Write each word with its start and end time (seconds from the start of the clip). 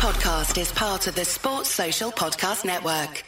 podcast 0.00 0.58
is 0.58 0.72
part 0.72 1.06
of 1.08 1.14
the 1.14 1.26
Sports 1.26 1.68
Social 1.68 2.10
Podcast 2.10 2.64
Network. 2.64 3.22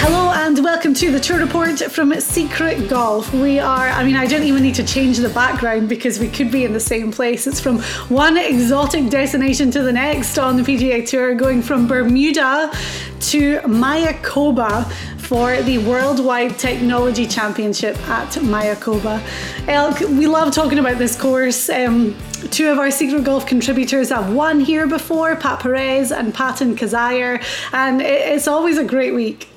Hello 0.00 0.30
and 0.30 0.62
welcome 0.62 0.94
to 0.94 1.10
the 1.10 1.18
tour 1.18 1.40
report 1.40 1.80
from 1.80 2.14
Secret 2.20 2.88
Golf. 2.88 3.34
We 3.34 3.58
are, 3.58 3.88
I 3.88 4.04
mean, 4.04 4.14
I 4.14 4.26
don't 4.26 4.44
even 4.44 4.62
need 4.62 4.76
to 4.76 4.86
change 4.86 5.18
the 5.18 5.30
background 5.30 5.88
because 5.88 6.20
we 6.20 6.28
could 6.28 6.52
be 6.52 6.62
in 6.64 6.72
the 6.72 6.78
same 6.78 7.10
place. 7.10 7.48
It's 7.48 7.58
from 7.58 7.80
one 8.08 8.36
exotic 8.36 9.10
destination 9.10 9.72
to 9.72 9.82
the 9.82 9.92
next 9.92 10.38
on 10.38 10.56
the 10.56 10.62
PGA 10.62 11.04
Tour, 11.04 11.34
going 11.34 11.60
from 11.60 11.88
Bermuda 11.88 12.70
to 13.18 13.58
Mayakoba 13.62 15.17
for 15.28 15.60
the 15.60 15.76
Worldwide 15.76 16.58
Technology 16.58 17.26
Championship 17.26 17.98
at 18.08 18.30
Mayakoba. 18.30 19.20
Elk, 19.68 20.00
we 20.00 20.26
love 20.26 20.54
talking 20.54 20.78
about 20.78 20.96
this 20.96 21.20
course. 21.20 21.68
Um, 21.68 22.16
two 22.50 22.70
of 22.70 22.78
our 22.78 22.90
Secret 22.90 23.24
Golf 23.24 23.44
contributors 23.46 24.08
have 24.08 24.32
won 24.32 24.58
here 24.58 24.86
before, 24.86 25.36
Pat 25.36 25.60
Perez 25.60 26.12
and 26.12 26.34
Patton 26.34 26.76
Kizzire, 26.76 27.44
and 27.74 28.00
it's 28.00 28.48
always 28.48 28.78
a 28.78 28.84
great 28.84 29.12
week. 29.12 29.50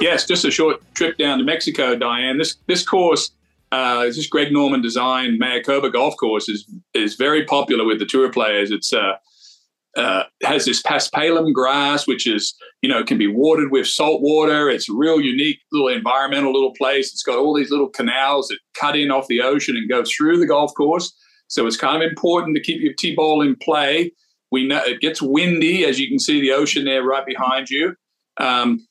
Yes, 0.00 0.26
just 0.26 0.44
a 0.44 0.50
short 0.52 0.80
trip 0.94 1.18
down 1.18 1.38
to 1.38 1.44
Mexico, 1.44 1.96
Diane. 1.96 2.38
This 2.38 2.54
this 2.68 2.84
course, 2.84 3.32
uh, 3.72 4.04
this 4.04 4.28
Greg 4.28 4.52
Norman 4.52 4.80
designed 4.80 5.40
Mayakoba 5.40 5.92
golf 5.92 6.16
course 6.18 6.48
is 6.48 6.66
is 6.94 7.16
very 7.16 7.44
popular 7.44 7.84
with 7.84 7.98
the 7.98 8.06
tour 8.06 8.30
players. 8.30 8.70
It's 8.70 8.92
uh, 8.92 9.14
uh, 9.96 10.24
has 10.44 10.66
this 10.66 10.82
paspalum 10.82 11.52
grass, 11.52 12.06
which 12.06 12.26
is 12.28 12.54
you 12.86 12.92
know 12.92 13.00
it 13.00 13.08
can 13.08 13.18
be 13.18 13.26
watered 13.26 13.72
with 13.72 13.88
salt 13.88 14.22
water. 14.22 14.70
It's 14.70 14.88
a 14.88 14.94
real 14.94 15.20
unique 15.20 15.58
little 15.72 15.88
environmental 15.88 16.52
little 16.52 16.72
place. 16.72 17.12
It's 17.12 17.24
got 17.24 17.36
all 17.36 17.52
these 17.52 17.72
little 17.72 17.88
canals 17.88 18.46
that 18.46 18.60
cut 18.74 18.96
in 18.96 19.10
off 19.10 19.26
the 19.26 19.42
ocean 19.42 19.76
and 19.76 19.88
go 19.88 20.04
through 20.04 20.38
the 20.38 20.46
golf 20.46 20.72
course. 20.74 21.12
So 21.48 21.66
it's 21.66 21.76
kind 21.76 22.00
of 22.00 22.08
important 22.08 22.54
to 22.54 22.62
keep 22.62 22.80
your 22.80 22.92
tee 22.92 23.16
ball 23.16 23.42
in 23.42 23.56
play. 23.56 24.12
We 24.52 24.68
know 24.68 24.80
it 24.84 25.00
gets 25.00 25.20
windy, 25.20 25.84
as 25.84 25.98
you 25.98 26.06
can 26.06 26.20
see 26.20 26.40
the 26.40 26.52
ocean 26.52 26.84
there 26.84 27.02
right 27.02 27.26
behind 27.26 27.70
you. 27.70 27.96
Um, 28.36 28.86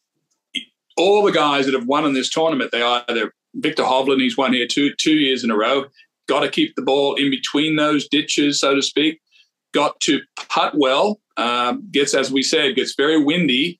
all 0.97 1.23
the 1.23 1.31
guys 1.31 1.63
that 1.63 1.73
have 1.73 1.87
won 1.87 2.03
in 2.03 2.11
this 2.11 2.29
tournament, 2.29 2.73
they 2.73 2.83
either 2.83 3.33
Viktor 3.53 3.83
Hovland, 3.83 4.19
he's 4.19 4.35
won 4.35 4.51
here 4.51 4.67
two 4.67 4.93
two 4.95 5.15
years 5.15 5.45
in 5.45 5.51
a 5.51 5.55
row. 5.55 5.85
Got 6.27 6.41
to 6.41 6.49
keep 6.49 6.75
the 6.75 6.81
ball 6.81 7.15
in 7.15 7.29
between 7.29 7.77
those 7.77 8.09
ditches, 8.09 8.59
so 8.59 8.75
to 8.75 8.81
speak. 8.81 9.21
Got 9.73 9.97
to 10.01 10.19
putt 10.49 10.73
well. 10.77 11.21
Um, 11.37 11.87
gets, 11.91 12.13
as 12.13 12.29
we 12.29 12.43
said, 12.43 12.75
gets 12.75 12.93
very 12.95 13.23
windy, 13.23 13.79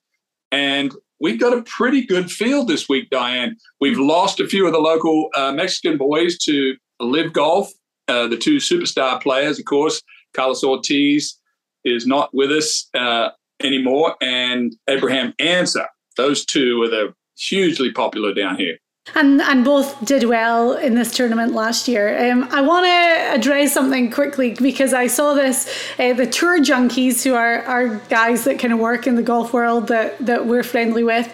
and 0.56 0.94
we've 1.20 1.40
got 1.40 1.58
a 1.58 1.62
pretty 1.64 2.06
good 2.06 2.32
field 2.32 2.68
this 2.68 2.88
week, 2.88 3.10
Diane. 3.10 3.58
We've 3.82 4.00
lost 4.00 4.40
a 4.40 4.48
few 4.48 4.66
of 4.66 4.74
the 4.74 4.80
local 4.80 5.30
uh, 5.36 5.52
Mexican 5.52 5.98
boys 5.98 6.38
to 6.40 6.76
LIV 7.00 7.34
Golf. 7.34 7.72
Uh, 8.08 8.28
the 8.28 8.38
two 8.38 8.58
superstar 8.58 9.22
players, 9.22 9.60
of 9.60 9.66
course, 9.66 10.02
Carlos 10.34 10.64
Ortiz 10.64 11.40
is 11.84 12.08
not 12.08 12.34
with 12.34 12.52
us 12.52 12.88
uh, 12.94 13.30
anymore, 13.62 14.16
and 14.22 14.76
Abraham 14.88 15.34
Ancer 15.40 15.88
those 16.16 16.46
two 16.46 16.82
are 16.82 16.90
the 16.90 17.14
hugely 17.38 17.92
popular 17.92 18.34
down 18.34 18.58
here. 18.58 18.78
And 19.14 19.40
and 19.40 19.64
both 19.64 20.04
did 20.04 20.24
well 20.24 20.74
in 20.74 20.96
this 20.96 21.12
tournament 21.16 21.54
last 21.54 21.88
year. 21.88 22.32
Um, 22.32 22.48
I 22.52 22.62
want 22.62 22.86
to 22.86 23.36
address 23.40 23.72
something 23.72 24.10
quickly 24.10 24.56
because 24.56 24.94
I 24.94 25.08
saw 25.08 25.36
this. 25.36 25.70
Uh, 26.00 26.14
the 26.14 26.26
tour 26.26 26.60
junkies, 26.60 27.24
who 27.24 27.36
are 27.36 27.62
are 27.64 27.98
guys 28.10 28.46
that 28.46 28.58
kind 28.58 28.74
of 28.74 28.80
work 28.80 29.06
in 29.06 29.16
the 29.16 29.22
golf 29.22 29.54
world 29.54 29.90
that 29.90 30.18
that 30.26 30.48
we're 30.48 30.64
friendly 30.64 31.04
with, 31.04 31.32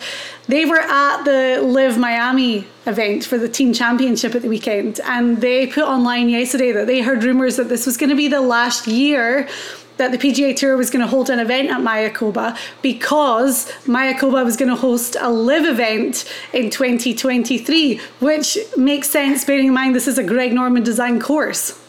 they 0.48 0.66
were 0.66 0.82
at 0.82 1.24
the 1.24 1.62
LIV 1.64 1.98
Miami 1.98 2.68
event 2.86 3.24
for 3.24 3.38
the 3.38 3.48
team 3.48 3.72
championship 3.72 4.36
at 4.36 4.42
the 4.42 4.50
weekend, 4.50 5.00
and 5.06 5.40
they 5.40 5.66
put 5.66 5.86
online 5.86 6.28
yesterday 6.28 6.74
that 6.74 6.88
they 6.88 7.02
heard 7.02 7.24
rumors 7.24 7.56
that 7.56 7.70
this 7.70 7.86
was 7.86 7.96
going 7.96 8.10
to 8.10 8.18
be 8.18 8.28
the 8.28 8.42
last 8.42 8.86
year 8.86 9.48
that 10.02 10.12
the 10.12 10.18
PGA 10.18 10.56
Tour 10.56 10.78
was 10.78 10.90
going 10.90 11.02
to 11.02 11.08
hold 11.08 11.30
an 11.30 11.38
event 11.38 11.70
at 11.70 11.80
Mayakoba 11.80 12.58
because 12.82 13.72
Mayakoba 13.86 14.44
was 14.44 14.58
going 14.58 14.70
to 14.70 14.76
host 14.76 15.16
a 15.22 15.30
LIV 15.30 15.66
event 15.66 16.34
in 16.54 16.72
2023, 16.72 17.98
which 18.20 18.58
makes 18.76 19.12
sense 19.12 19.46
bearing 19.46 19.68
in 19.68 19.74
mind 19.76 19.96
this 19.96 20.08
is 20.08 20.18
a 20.18 20.24
Greg 20.24 20.54
Norman 20.54 20.82
design 20.82 21.20
course. 21.20 21.80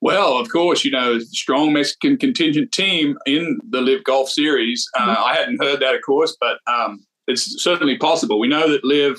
Well, 0.00 0.36
of 0.36 0.48
course, 0.48 0.84
you 0.84 0.90
know, 0.90 1.20
strong 1.20 1.72
Mexican 1.72 2.16
contingent 2.16 2.72
team 2.72 3.16
in 3.24 3.60
the 3.70 3.80
LIV 3.80 4.02
Golf 4.02 4.28
Series. 4.28 4.84
Uh, 4.98 5.02
mm-hmm. 5.02 5.24
I 5.24 5.34
hadn't 5.36 5.62
heard 5.62 5.78
that, 5.78 5.94
of 5.94 6.00
course, 6.04 6.36
but 6.40 6.58
um, 6.66 7.06
it's 7.28 7.62
certainly 7.62 7.96
possible. 7.98 8.40
We 8.40 8.48
know 8.48 8.68
that 8.68 8.84
LIV 8.84 9.16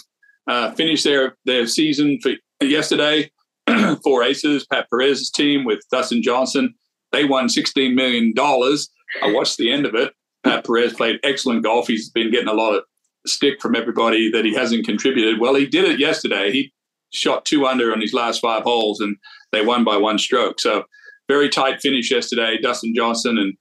uh, 0.47 0.71
finished 0.71 1.05
their, 1.05 1.37
their 1.45 1.67
season 1.67 2.19
for 2.21 2.33
yesterday. 2.59 3.31
Four 4.03 4.23
aces, 4.23 4.65
Pat 4.65 4.89
Perez's 4.89 5.31
team 5.31 5.63
with 5.63 5.79
Dustin 5.89 6.21
Johnson, 6.21 6.73
they 7.13 7.23
won 7.23 7.47
$16 7.47 7.93
million. 7.93 8.33
I 8.37 9.31
watched 9.31 9.57
the 9.57 9.71
end 9.71 9.85
of 9.85 9.95
it. 9.95 10.13
Pat 10.43 10.65
Perez 10.65 10.93
played 10.93 11.19
excellent 11.23 11.63
golf. 11.63 11.87
He's 11.87 12.09
been 12.09 12.31
getting 12.31 12.49
a 12.49 12.53
lot 12.53 12.75
of 12.75 12.83
stick 13.25 13.61
from 13.61 13.75
everybody 13.75 14.29
that 14.31 14.43
he 14.43 14.53
hasn't 14.53 14.85
contributed. 14.85 15.39
Well, 15.39 15.55
he 15.55 15.65
did 15.65 15.85
it 15.85 15.99
yesterday. 15.99 16.51
He 16.51 16.73
shot 17.13 17.45
two 17.45 17.65
under 17.65 17.93
on 17.93 18.01
his 18.01 18.13
last 18.13 18.41
five 18.41 18.63
holes, 18.63 18.99
and 18.99 19.15
they 19.53 19.63
won 19.63 19.85
by 19.85 19.95
one 19.95 20.17
stroke. 20.17 20.59
So 20.59 20.83
very 21.29 21.47
tight 21.47 21.79
finish 21.79 22.11
yesterday. 22.11 22.57
Dustin 22.61 22.93
Johnson 22.93 23.37
and 23.37 23.53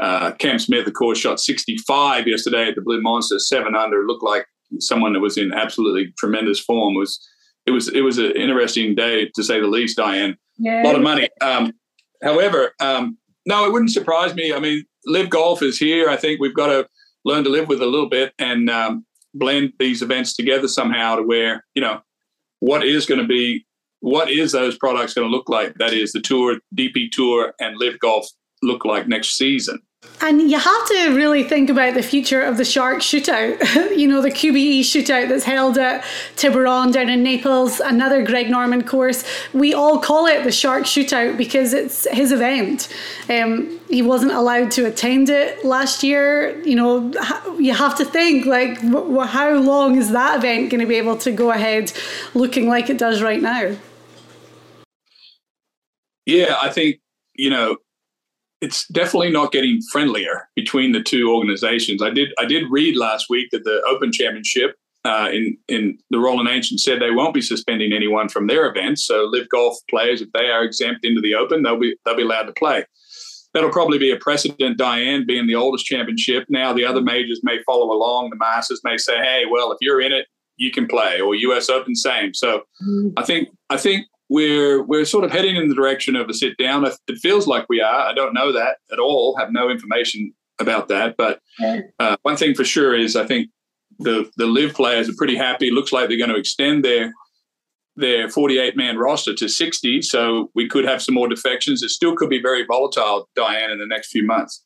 uh, 0.00 0.32
Cam 0.38 0.58
Smith, 0.58 0.86
of 0.86 0.94
course, 0.94 1.18
shot 1.18 1.40
65 1.40 2.28
yesterday 2.28 2.68
at 2.68 2.76
the 2.76 2.82
Blue 2.82 3.00
Monster, 3.00 3.40
seven 3.40 3.74
under. 3.74 4.06
Looked 4.06 4.22
like 4.22 4.46
someone 4.78 5.12
that 5.14 5.20
was 5.20 5.36
in 5.36 5.52
absolutely 5.52 6.12
tremendous 6.18 6.60
form. 6.60 6.94
It 6.94 6.98
was 6.98 7.28
it 7.66 7.70
was 7.72 7.88
it 7.88 8.02
was 8.02 8.18
an 8.18 8.32
interesting 8.32 8.94
day 8.94 9.30
to 9.34 9.42
say 9.42 9.60
the 9.60 9.66
least. 9.66 9.96
Diane, 9.96 10.36
yeah. 10.58 10.82
a 10.82 10.84
lot 10.84 10.94
of 10.94 11.02
money. 11.02 11.28
Um, 11.40 11.72
However, 12.22 12.72
um, 12.80 13.16
no, 13.46 13.66
it 13.66 13.72
wouldn't 13.72 13.92
surprise 13.92 14.34
me. 14.34 14.52
I 14.52 14.60
mean, 14.60 14.84
LIV 15.06 15.30
Golf 15.30 15.62
is 15.62 15.78
here. 15.78 16.08
I 16.08 16.16
think 16.16 16.40
we've 16.40 16.54
got 16.54 16.66
to 16.66 16.88
learn 17.24 17.44
to 17.44 17.50
live 17.50 17.68
with 17.68 17.80
a 17.82 17.86
little 17.86 18.08
bit 18.08 18.32
and 18.38 18.68
um, 18.70 19.04
blend 19.34 19.72
these 19.78 20.02
events 20.02 20.34
together 20.34 20.68
somehow 20.68 21.16
to 21.16 21.22
where 21.22 21.64
you 21.74 21.82
know 21.82 22.00
what 22.60 22.84
is 22.84 23.06
going 23.06 23.20
to 23.20 23.26
be 23.26 23.64
what 24.00 24.30
is 24.30 24.52
those 24.52 24.78
products 24.78 25.14
going 25.14 25.26
to 25.26 25.34
look 25.34 25.48
like 25.48 25.74
that 25.74 25.92
is 25.92 26.12
the 26.12 26.20
tour 26.20 26.58
dp 26.76 27.10
tour 27.10 27.52
and 27.60 27.76
LIV 27.78 27.98
golf 28.00 28.26
look 28.62 28.84
like 28.84 29.06
next 29.06 29.36
season 29.36 29.80
and 30.20 30.50
you 30.50 30.58
have 30.58 30.88
to 30.88 31.14
really 31.14 31.42
think 31.42 31.70
about 31.70 31.94
the 31.94 32.02
future 32.02 32.42
of 32.42 32.56
the 32.56 32.64
shark 32.64 32.98
shootout. 32.98 33.58
you 33.96 34.06
know, 34.06 34.20
the 34.20 34.30
QBE 34.30 34.80
shootout 34.80 35.28
that's 35.28 35.44
held 35.44 35.78
at 35.78 36.04
Tiburon 36.36 36.92
down 36.92 37.08
in 37.08 37.22
Naples, 37.22 37.80
another 37.80 38.24
Greg 38.24 38.50
Norman 38.50 38.84
course. 38.84 39.24
We 39.54 39.74
all 39.74 39.98
call 39.98 40.26
it 40.26 40.44
the 40.44 40.52
shark 40.52 40.84
shootout 40.84 41.36
because 41.36 41.72
it's 41.72 42.06
his 42.10 42.32
event. 42.32 42.94
Um, 43.28 43.80
he 43.88 44.02
wasn't 44.02 44.32
allowed 44.32 44.70
to 44.72 44.86
attend 44.86 45.30
it 45.30 45.64
last 45.64 46.02
year. 46.02 46.60
You 46.62 46.76
know, 46.76 47.12
you 47.58 47.74
have 47.74 47.96
to 47.98 48.04
think 48.04 48.44
like, 48.44 48.78
how 48.80 49.54
long 49.54 49.96
is 49.96 50.10
that 50.10 50.38
event 50.38 50.70
going 50.70 50.80
to 50.80 50.86
be 50.86 50.96
able 50.96 51.16
to 51.18 51.32
go 51.32 51.52
ahead 51.52 51.92
looking 52.34 52.68
like 52.68 52.90
it 52.90 52.98
does 52.98 53.22
right 53.22 53.40
now? 53.40 53.76
Yeah, 56.26 56.58
I 56.60 56.68
think, 56.68 57.00
you 57.34 57.48
know, 57.48 57.78
it's 58.60 58.86
definitely 58.88 59.30
not 59.30 59.52
getting 59.52 59.80
friendlier 59.92 60.48
between 60.56 60.92
the 60.92 61.02
two 61.02 61.32
organizations. 61.32 62.02
I 62.02 62.10
did 62.10 62.30
I 62.38 62.44
did 62.44 62.64
read 62.70 62.96
last 62.96 63.26
week 63.30 63.48
that 63.52 63.64
the 63.64 63.82
Open 63.88 64.12
Championship 64.12 64.74
uh, 65.04 65.28
in 65.32 65.56
in 65.68 65.98
the 66.10 66.18
Royal 66.18 66.40
and 66.40 66.48
Ancient 66.48 66.80
said 66.80 67.00
they 67.00 67.10
won't 67.10 67.34
be 67.34 67.40
suspending 67.40 67.92
anyone 67.92 68.28
from 68.28 68.46
their 68.46 68.68
events. 68.68 69.06
So 69.06 69.24
LIV 69.24 69.48
Golf 69.50 69.76
players, 69.88 70.20
if 70.20 70.30
they 70.32 70.50
are 70.50 70.64
exempt 70.64 71.04
into 71.04 71.20
the 71.20 71.34
Open, 71.34 71.62
they'll 71.62 71.78
be 71.78 71.96
they'll 72.04 72.16
be 72.16 72.22
allowed 72.22 72.44
to 72.44 72.52
play. 72.52 72.84
That'll 73.54 73.70
probably 73.70 73.98
be 73.98 74.10
a 74.10 74.16
precedent. 74.16 74.76
Diane 74.76 75.24
being 75.26 75.46
the 75.46 75.54
oldest 75.54 75.86
championship, 75.86 76.44
now 76.48 76.72
the 76.72 76.84
other 76.84 77.00
majors 77.00 77.40
may 77.42 77.62
follow 77.64 77.90
along. 77.92 78.30
The 78.30 78.36
Masters 78.36 78.80
may 78.84 78.98
say, 78.98 79.16
"Hey, 79.18 79.44
well, 79.50 79.72
if 79.72 79.78
you're 79.80 80.00
in 80.00 80.12
it, 80.12 80.26
you 80.56 80.70
can 80.70 80.86
play," 80.86 81.20
or 81.20 81.34
U.S. 81.34 81.70
Open, 81.70 81.94
same. 81.94 82.34
So, 82.34 82.62
mm-hmm. 82.82 83.10
I 83.16 83.22
think 83.22 83.48
I 83.70 83.76
think 83.76 84.06
we're 84.28 84.82
we're 84.82 85.04
sort 85.04 85.24
of 85.24 85.30
heading 85.30 85.56
in 85.56 85.68
the 85.68 85.74
direction 85.74 86.16
of 86.16 86.28
a 86.28 86.34
sit 86.34 86.56
down. 86.58 86.84
It 86.84 87.18
feels 87.18 87.46
like 87.46 87.66
we 87.68 87.80
are. 87.80 88.00
I 88.00 88.12
don't 88.12 88.34
know 88.34 88.52
that 88.52 88.78
at 88.92 88.98
all. 88.98 89.36
Have 89.36 89.52
no 89.52 89.70
information 89.70 90.32
about 90.58 90.88
that. 90.88 91.16
But 91.16 91.40
uh, 91.98 92.16
one 92.22 92.36
thing 92.36 92.54
for 92.54 92.64
sure 92.64 92.94
is 92.94 93.16
I 93.16 93.26
think 93.26 93.48
the 93.98 94.30
the 94.36 94.46
LIV 94.46 94.74
players 94.74 95.08
are 95.08 95.14
pretty 95.16 95.36
happy. 95.36 95.70
Looks 95.70 95.92
like 95.92 96.08
they're 96.08 96.18
going 96.18 96.30
to 96.30 96.36
extend 96.36 96.84
their 96.84 97.12
their 97.96 98.28
48 98.28 98.76
man 98.76 98.96
roster 98.96 99.34
to 99.34 99.48
60. 99.48 100.02
So 100.02 100.50
we 100.54 100.68
could 100.68 100.84
have 100.84 101.02
some 101.02 101.14
more 101.14 101.28
defections. 101.28 101.82
It 101.82 101.90
still 101.90 102.14
could 102.14 102.30
be 102.30 102.40
very 102.40 102.64
volatile, 102.64 103.28
Diane, 103.34 103.70
in 103.70 103.78
the 103.78 103.86
next 103.86 104.10
few 104.10 104.24
months. 104.24 104.64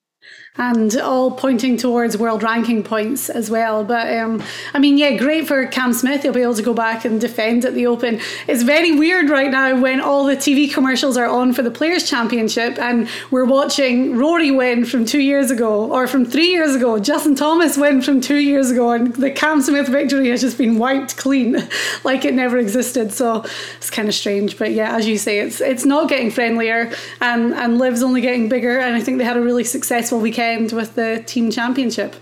And 0.58 0.94
all 0.98 1.30
pointing 1.30 1.78
towards 1.78 2.18
world 2.18 2.42
ranking 2.42 2.82
points 2.82 3.30
as 3.30 3.48
well. 3.48 3.84
But 3.84 4.14
um, 4.18 4.42
I 4.74 4.80
mean, 4.80 4.98
yeah, 4.98 5.16
great 5.16 5.48
for 5.48 5.66
Cam 5.66 5.94
Smith. 5.94 6.24
He'll 6.24 6.34
be 6.34 6.42
able 6.42 6.54
to 6.54 6.62
go 6.62 6.74
back 6.74 7.06
and 7.06 7.18
defend 7.18 7.64
at 7.64 7.72
the 7.72 7.86
Open. 7.86 8.20
It's 8.46 8.62
very 8.62 8.92
weird 8.92 9.30
right 9.30 9.50
now 9.50 9.80
when 9.80 10.02
all 10.02 10.26
the 10.26 10.36
TV 10.36 10.70
commercials 10.70 11.16
are 11.16 11.26
on 11.26 11.54
for 11.54 11.62
the 11.62 11.70
Players' 11.70 12.08
Championship 12.08 12.78
and 12.78 13.08
we're 13.30 13.46
watching 13.46 14.18
Rory 14.18 14.50
win 14.50 14.84
from 14.84 15.06
two 15.06 15.20
years 15.20 15.50
ago 15.50 15.90
or 15.90 16.06
from 16.06 16.26
three 16.26 16.48
years 16.48 16.74
ago, 16.74 16.98
Justin 16.98 17.34
Thomas 17.34 17.78
win 17.78 18.02
from 18.02 18.20
two 18.20 18.36
years 18.36 18.70
ago, 18.70 18.90
and 18.90 19.14
the 19.14 19.30
Cam 19.30 19.62
Smith 19.62 19.88
victory 19.88 20.28
has 20.28 20.42
just 20.42 20.58
been 20.58 20.76
wiped 20.76 21.16
clean 21.16 21.66
like 22.04 22.26
it 22.26 22.34
never 22.34 22.58
existed. 22.58 23.10
So 23.14 23.42
it's 23.78 23.88
kind 23.88 24.06
of 24.06 24.14
strange. 24.14 24.58
But 24.58 24.72
yeah, 24.72 24.94
as 24.94 25.08
you 25.08 25.16
say, 25.16 25.38
it's 25.38 25.62
it's 25.62 25.86
not 25.86 26.10
getting 26.10 26.30
friendlier 26.30 26.92
and, 27.22 27.54
and 27.54 27.78
LIV's 27.78 28.02
only 28.02 28.20
getting 28.20 28.50
bigger. 28.50 28.78
And 28.78 28.94
I 28.94 29.00
think 29.00 29.16
they 29.16 29.24
had 29.24 29.38
a 29.38 29.42
really 29.42 29.64
successful 29.64 30.20
weekend 30.20 30.41
weekend 30.42 30.72
with 30.72 30.94
the 30.94 31.22
team 31.26 31.50
championship. 31.50 32.16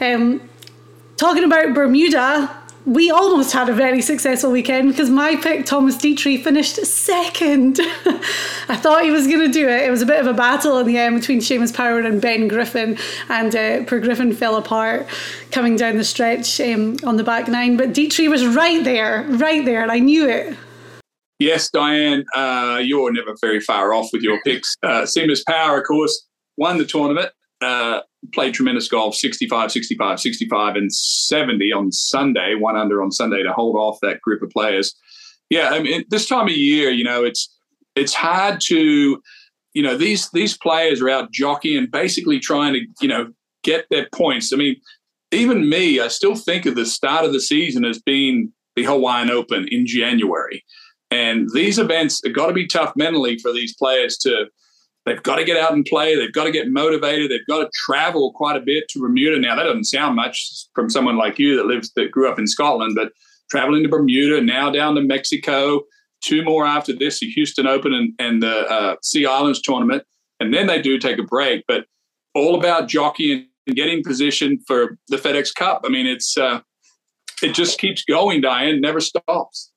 Um, 0.00 0.48
talking 1.16 1.44
about 1.44 1.74
Bermuda, 1.74 2.50
we 2.86 3.10
almost 3.10 3.52
had 3.52 3.70
a 3.70 3.72
very 3.72 4.02
successful 4.02 4.50
weekend 4.50 4.90
because 4.90 5.08
my 5.08 5.36
pick, 5.36 5.64
Thomas 5.64 5.96
Detry, 5.96 6.42
finished 6.42 6.76
second. 6.84 7.78
I 8.68 8.76
thought 8.76 9.04
he 9.04 9.10
was 9.10 9.26
going 9.26 9.40
to 9.40 9.48
do 9.48 9.66
it. 9.66 9.86
It 9.86 9.90
was 9.90 10.02
a 10.02 10.06
bit 10.06 10.20
of 10.20 10.26
a 10.26 10.34
battle 10.34 10.78
in 10.78 10.86
the 10.86 10.98
end 10.98 11.18
between 11.18 11.40
Seamus 11.40 11.74
Power 11.74 12.00
and 12.00 12.20
Ben 12.20 12.46
Griffin, 12.46 12.98
and 13.30 13.56
uh, 13.56 13.84
poor 13.84 14.00
Griffin 14.00 14.34
fell 14.34 14.56
apart 14.56 15.06
coming 15.50 15.76
down 15.76 15.96
the 15.96 16.04
stretch 16.04 16.60
um, 16.60 16.96
on 17.04 17.16
the 17.16 17.24
back 17.24 17.48
nine. 17.48 17.78
But 17.78 17.94
Detry 17.94 18.28
was 18.28 18.46
right 18.46 18.84
there, 18.84 19.24
right 19.30 19.64
there, 19.64 19.82
and 19.82 19.90
I 19.90 20.00
knew 20.00 20.28
it. 20.28 20.54
Yes, 21.38 21.70
Diane, 21.70 22.24
uh, 22.34 22.80
you're 22.82 23.12
never 23.12 23.34
very 23.40 23.60
far 23.60 23.92
off 23.92 24.10
with 24.12 24.22
your 24.22 24.40
picks. 24.44 24.76
Uh, 24.82 25.02
Seamus 25.02 25.42
Power, 25.46 25.80
of 25.80 25.86
course, 25.86 26.26
won 26.58 26.78
the 26.78 26.84
tournament 26.84 27.30
uh, 27.64 28.02
played 28.32 28.54
tremendous 28.54 28.88
golf 28.88 29.14
65, 29.14 29.72
65, 29.72 30.20
65, 30.20 30.76
and 30.76 30.94
70 30.94 31.72
on 31.72 31.92
Sunday, 31.92 32.54
one 32.54 32.76
under 32.76 33.02
on 33.02 33.10
Sunday 33.10 33.42
to 33.42 33.52
hold 33.52 33.76
off 33.76 33.98
that 34.02 34.20
group 34.20 34.42
of 34.42 34.50
players. 34.50 34.94
Yeah, 35.50 35.70
I 35.70 35.80
mean, 35.80 36.04
this 36.08 36.28
time 36.28 36.46
of 36.46 36.52
year, 36.52 36.90
you 36.90 37.04
know, 37.04 37.24
it's 37.24 37.54
it's 37.94 38.14
hard 38.14 38.60
to, 38.62 39.22
you 39.74 39.82
know, 39.82 39.96
these 39.96 40.30
these 40.30 40.56
players 40.56 41.00
are 41.00 41.10
out 41.10 41.32
jockeying, 41.32 41.88
basically 41.90 42.38
trying 42.38 42.74
to, 42.74 42.80
you 43.00 43.08
know, 43.08 43.32
get 43.62 43.86
their 43.90 44.08
points. 44.12 44.52
I 44.52 44.56
mean, 44.56 44.76
even 45.32 45.68
me, 45.68 46.00
I 46.00 46.08
still 46.08 46.34
think 46.34 46.66
of 46.66 46.76
the 46.76 46.86
start 46.86 47.24
of 47.24 47.32
the 47.32 47.40
season 47.40 47.84
as 47.84 48.00
being 48.00 48.52
the 48.76 48.84
Hawaiian 48.84 49.30
Open 49.30 49.68
in 49.68 49.86
January. 49.86 50.64
And 51.10 51.48
these 51.54 51.78
events 51.78 52.20
have 52.24 52.34
got 52.34 52.48
to 52.48 52.52
be 52.52 52.66
tough 52.66 52.94
mentally 52.96 53.38
for 53.38 53.52
these 53.52 53.74
players 53.76 54.16
to 54.18 54.46
They've 55.06 55.22
got 55.22 55.36
to 55.36 55.44
get 55.44 55.58
out 55.58 55.72
and 55.72 55.84
play. 55.84 56.16
They've 56.16 56.32
got 56.32 56.44
to 56.44 56.50
get 56.50 56.70
motivated. 56.70 57.30
They've 57.30 57.46
got 57.46 57.60
to 57.60 57.70
travel 57.74 58.32
quite 58.32 58.56
a 58.56 58.60
bit 58.60 58.88
to 58.90 59.00
Bermuda. 59.00 59.38
Now 59.38 59.54
that 59.54 59.64
doesn't 59.64 59.84
sound 59.84 60.16
much 60.16 60.66
from 60.74 60.88
someone 60.88 61.16
like 61.16 61.38
you 61.38 61.56
that 61.56 61.66
lives 61.66 61.92
that 61.96 62.10
grew 62.10 62.30
up 62.30 62.38
in 62.38 62.46
Scotland, 62.46 62.94
but 62.96 63.12
traveling 63.50 63.82
to 63.82 63.88
Bermuda, 63.88 64.40
now 64.40 64.70
down 64.70 64.94
to 64.94 65.02
Mexico, 65.02 65.82
two 66.22 66.42
more 66.42 66.64
after 66.64 66.92
this, 66.92 67.20
the 67.20 67.30
Houston 67.32 67.66
Open 67.66 67.92
and, 67.92 68.12
and 68.18 68.42
the 68.42 68.70
uh, 68.70 68.96
Sea 69.02 69.26
Islands 69.26 69.60
tournament, 69.60 70.02
and 70.40 70.54
then 70.54 70.66
they 70.66 70.80
do 70.80 70.98
take 70.98 71.18
a 71.18 71.22
break. 71.22 71.64
But 71.68 71.84
all 72.34 72.54
about 72.58 72.88
jockeying 72.88 73.48
and 73.66 73.76
getting 73.76 74.02
position 74.02 74.58
for 74.66 74.98
the 75.08 75.16
FedEx 75.16 75.54
Cup. 75.54 75.82
I 75.84 75.88
mean, 75.88 76.06
it's 76.06 76.36
uh, 76.36 76.60
it 77.42 77.54
just 77.54 77.78
keeps 77.78 78.04
going, 78.04 78.40
Diane, 78.40 78.80
never 78.80 79.00
stops. 79.00 79.70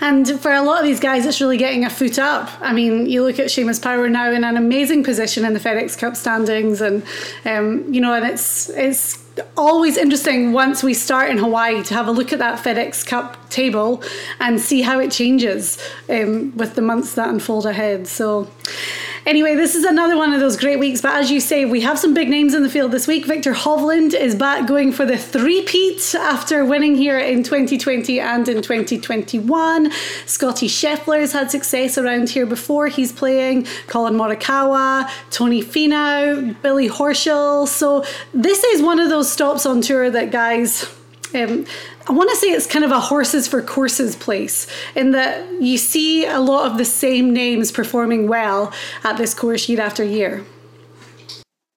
And 0.00 0.28
for 0.40 0.52
a 0.52 0.62
lot 0.62 0.78
of 0.78 0.84
these 0.84 1.00
guys, 1.00 1.26
it's 1.26 1.40
really 1.40 1.56
getting 1.56 1.84
a 1.84 1.90
foot 1.90 2.18
up. 2.18 2.48
I 2.60 2.72
mean, 2.72 3.06
you 3.06 3.24
look 3.24 3.40
at 3.40 3.46
Seamus 3.46 3.82
Power 3.82 4.08
now 4.08 4.30
in 4.30 4.44
an 4.44 4.56
amazing 4.56 5.02
position 5.02 5.44
in 5.44 5.54
the 5.54 5.60
FedEx 5.60 5.98
Cup 5.98 6.14
standings, 6.16 6.80
and 6.80 7.02
um, 7.44 7.92
you 7.92 8.00
know, 8.00 8.14
and 8.14 8.24
it's 8.24 8.68
it's 8.70 9.18
always 9.56 9.96
interesting 9.96 10.52
once 10.52 10.84
we 10.84 10.94
start 10.94 11.30
in 11.30 11.38
Hawaii 11.38 11.82
to 11.82 11.94
have 11.94 12.06
a 12.06 12.12
look 12.12 12.32
at 12.32 12.38
that 12.38 12.62
FedEx 12.62 13.04
Cup 13.04 13.50
table 13.50 14.02
and 14.38 14.60
see 14.60 14.82
how 14.82 15.00
it 15.00 15.10
changes 15.10 15.78
um, 16.08 16.56
with 16.56 16.76
the 16.76 16.82
months 16.82 17.14
that 17.14 17.28
unfold 17.28 17.66
ahead. 17.66 18.06
So. 18.06 18.48
Anyway, 19.24 19.54
this 19.54 19.76
is 19.76 19.84
another 19.84 20.16
one 20.16 20.32
of 20.32 20.40
those 20.40 20.56
great 20.56 20.80
weeks. 20.80 21.00
But 21.00 21.14
as 21.14 21.30
you 21.30 21.38
say, 21.38 21.64
we 21.64 21.80
have 21.82 21.98
some 21.98 22.12
big 22.12 22.28
names 22.28 22.54
in 22.54 22.64
the 22.64 22.68
field 22.68 22.90
this 22.90 23.06
week. 23.06 23.24
Viktor 23.24 23.52
Hovland 23.52 24.14
is 24.14 24.34
back 24.34 24.66
going 24.66 24.90
for 24.90 25.06
the 25.06 25.16
three-peat 25.16 26.14
after 26.16 26.64
winning 26.64 26.96
here 26.96 27.18
in 27.18 27.44
2020 27.44 28.18
and 28.18 28.48
in 28.48 28.62
2021. 28.62 29.92
Scotty 30.26 30.66
Scheffler 30.66 31.20
has 31.20 31.32
had 31.32 31.50
success 31.52 31.96
around 31.96 32.30
here 32.30 32.46
before. 32.46 32.88
He's 32.88 33.12
playing 33.12 33.66
Collin 33.86 34.14
Morikawa, 34.14 35.08
Tony 35.30 35.62
Finau, 35.62 36.60
Billy 36.60 36.88
Horschel. 36.88 37.68
So 37.68 38.04
this 38.34 38.64
is 38.64 38.82
one 38.82 38.98
of 38.98 39.08
those 39.08 39.30
stops 39.30 39.66
on 39.66 39.82
tour 39.82 40.10
that 40.10 40.32
guys 40.32 40.92
um, 41.34 41.66
I 42.08 42.12
want 42.12 42.30
to 42.30 42.36
say 42.36 42.48
it's 42.48 42.66
kind 42.66 42.84
of 42.84 42.90
a 42.90 43.00
horses 43.00 43.48
for 43.48 43.62
courses 43.62 44.16
place 44.16 44.66
in 44.94 45.12
that 45.12 45.62
you 45.62 45.78
see 45.78 46.26
a 46.26 46.40
lot 46.40 46.70
of 46.70 46.78
the 46.78 46.84
same 46.84 47.32
names 47.32 47.72
performing 47.72 48.28
well 48.28 48.72
at 49.04 49.16
this 49.16 49.34
course 49.34 49.68
year 49.68 49.80
after 49.80 50.04
year. 50.04 50.44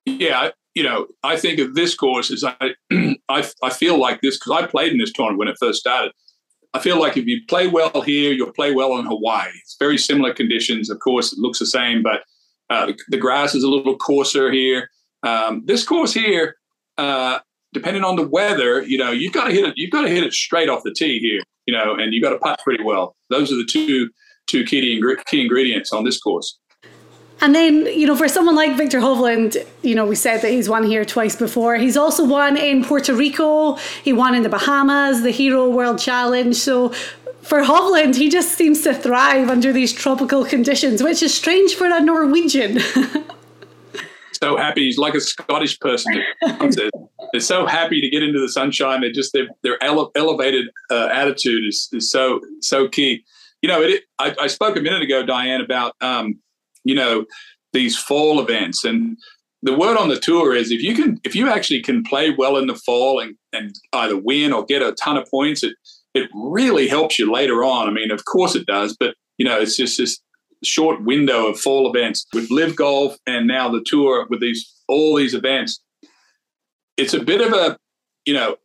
Yeah, 0.06 0.52
you 0.76 0.84
know, 0.84 1.08
I 1.24 1.38
think 1.38 1.60
of 1.60 1.74
this 1.74 1.96
course 1.96 2.32
as 2.32 2.44
I, 2.44 2.76
I, 3.30 3.50
I 3.64 3.70
feel 3.70 4.00
like 4.00 4.22
this 4.22 4.38
because 4.38 4.64
I 4.64 4.68
played 4.68 4.92
in 4.92 5.00
this 5.00 5.12
tournament 5.12 5.40
when 5.40 5.48
it 5.48 5.58
first 5.60 5.80
started. 5.80 6.12
I 6.74 6.80
feel 6.80 7.00
like 7.00 7.16
if 7.16 7.26
you 7.26 7.40
play 7.48 7.68
well 7.68 8.02
here, 8.02 8.34
you'll 8.34 8.52
play 8.52 8.74
well 8.74 8.98
in 8.98 9.06
Hawaii. 9.06 9.50
It's 9.62 9.78
very 9.80 9.98
similar 9.98 10.34
conditions. 10.34 10.90
Of 10.90 11.00
course, 11.00 11.32
it 11.32 11.40
looks 11.40 11.60
the 11.60 11.66
same, 11.66 12.04
but 12.04 12.24
uh, 12.70 12.92
the, 13.08 13.18
grass 13.18 13.56
is 13.56 13.64
a 13.64 13.70
little 13.70 13.96
coarser 13.96 14.52
here. 14.52 14.90
Um, 15.24 15.64
this 15.66 15.86
course 15.86 16.14
here, 16.14 16.58
uh, 16.98 17.40
depending 17.76 18.06
on 18.06 18.16
the 18.16 18.26
weather, 18.28 18.82
you 18.84 18.98
know, 18.98 19.12
you've 19.12 19.34
got 19.34 19.48
to 19.48 19.54
hit 19.54 19.66
it. 19.66 19.74
You've 19.76 19.92
got 19.92 20.04
to 20.04 20.10
hit 20.10 20.24
it 20.24 20.34
straight 20.34 20.70
off 20.70 20.82
the 20.84 20.94
tee 20.94 21.20
here, 21.20 21.42
you 21.66 21.74
know, 21.74 21.94
and 21.94 22.14
you've 22.14 22.24
got 22.24 22.30
to 22.30 22.40
putt 22.40 22.60
pretty 22.64 22.82
well. 22.82 23.16
Those 23.30 23.52
are 23.52 23.58
the 23.58 23.66
two 23.66 24.10
two 24.48 24.64
key 24.64 25.02
key 25.28 25.42
ingredients 25.42 25.92
on 25.92 26.06
this 26.06 26.18
course. 26.20 26.58
And 27.42 27.54
then, 27.54 27.86
you 27.88 28.08
know, 28.08 28.16
for 28.16 28.30
someone 28.30 28.56
like 28.56 28.78
Viktor 28.78 29.00
Hovland, 29.00 29.58
you 29.82 29.94
know, 29.94 30.06
we 30.06 30.16
said 30.16 30.42
that 30.42 30.52
he's 30.52 30.70
won 30.70 30.84
here 30.84 31.04
twice 31.04 31.36
before. 31.36 31.76
He's 31.76 31.98
also 31.98 32.24
won 32.24 32.56
in 32.56 32.86
Puerto 32.86 33.14
Rico. 33.14 33.76
He 34.04 34.14
won 34.14 34.36
in 34.36 34.44
the 34.44 34.50
Bahamas, 34.50 35.22
the 35.22 35.32
Hero 35.32 35.70
World 35.70 36.00
Challenge. 36.00 36.56
So 36.56 36.90
for 37.42 37.62
Hovland, 37.62 38.16
he 38.16 38.30
just 38.30 38.54
seems 38.54 38.84
to 38.84 38.94
thrive 38.94 39.50
under 39.50 39.74
these 39.74 39.92
tropical 39.92 40.46
conditions, 40.46 41.04
which 41.04 41.22
is 41.22 41.34
strange 41.34 41.76
for 41.76 41.88
a 41.88 42.00
Norwegian. 42.00 42.80
so 44.38 44.58
happy. 44.58 44.86
He's 44.86 44.98
like 44.98 45.14
a 45.14 45.22
Scottish 45.22 45.80
person. 45.80 46.22
They're 47.32 47.42
so 47.42 47.66
happy 47.66 48.02
to 48.02 48.10
get 48.10 48.24
into 48.24 48.40
the 48.40 48.50
sunshine. 48.50 49.02
They're 49.02 49.12
just 49.12 49.34
their 49.34 49.48
their 49.64 49.82
ele- 49.84 50.12
elevated 50.16 50.68
uh, 50.92 51.10
attitude 51.12 51.66
is 51.68 51.90
is 51.92 52.10
so 52.10 52.40
so 52.62 52.88
key. 52.88 53.24
You 53.62 53.70
know, 53.70 53.82
it, 53.82 54.04
I, 54.20 54.36
I, 54.42 54.48
spoke 54.48 54.78
a 54.78 54.82
minute 54.82 55.02
ago, 55.02 55.26
Diane, 55.26 55.62
about 55.62 55.96
um, 56.02 56.40
you 56.84 56.96
know 56.96 57.26
these 57.74 57.98
fall 57.98 58.40
events, 58.40 58.86
and 58.86 59.18
the 59.64 59.76
word 59.76 59.98
on 59.98 60.10
the 60.10 60.20
tour 60.20 60.56
is 60.56 60.72
if 60.72 60.82
you 60.82 60.96
can 60.96 61.20
if 61.24 61.36
you 61.36 61.50
actually 61.50 61.82
can 61.82 62.04
play 62.04 62.30
well 62.30 62.58
in 62.58 62.68
the 62.68 62.76
fall 62.76 63.20
and 63.20 63.36
and 63.54 63.76
either 63.94 64.18
win 64.18 64.54
or 64.54 64.66
get 64.66 64.82
a 64.82 64.94
ton 64.94 65.18
of 65.18 65.30
points, 65.30 65.64
it 65.64 65.76
it 66.14 66.30
really 66.34 66.88
helps 66.88 67.20
you 67.20 67.32
later 67.32 67.64
on. 67.64 67.88
I 67.88 67.92
mean, 67.92 68.12
of 68.12 68.24
course 68.26 68.56
it 68.56 68.66
does, 68.66 68.96
but 68.98 69.16
you 69.38 69.46
know, 69.46 69.60
it's 69.60 69.76
just 69.76 69.98
this 69.98 70.22
short 70.66 71.04
window 71.04 71.48
of 71.48 71.60
fall 71.60 71.90
events 71.90 72.26
with 72.34 72.52
LIV 72.52 72.76
Golf 72.76 73.18
and 73.26 73.48
now 73.48 73.70
the 73.70 73.84
tour 73.86 74.28
with 74.30 74.42
these 74.42 74.74
all 74.88 75.16
these 75.16 75.34
events. 75.34 75.82
It's 76.98 77.14
a 77.14 77.24
bit 77.24 77.42
of 77.42 77.52
a, 77.54 77.78
you 78.26 78.34
know, 78.34 78.56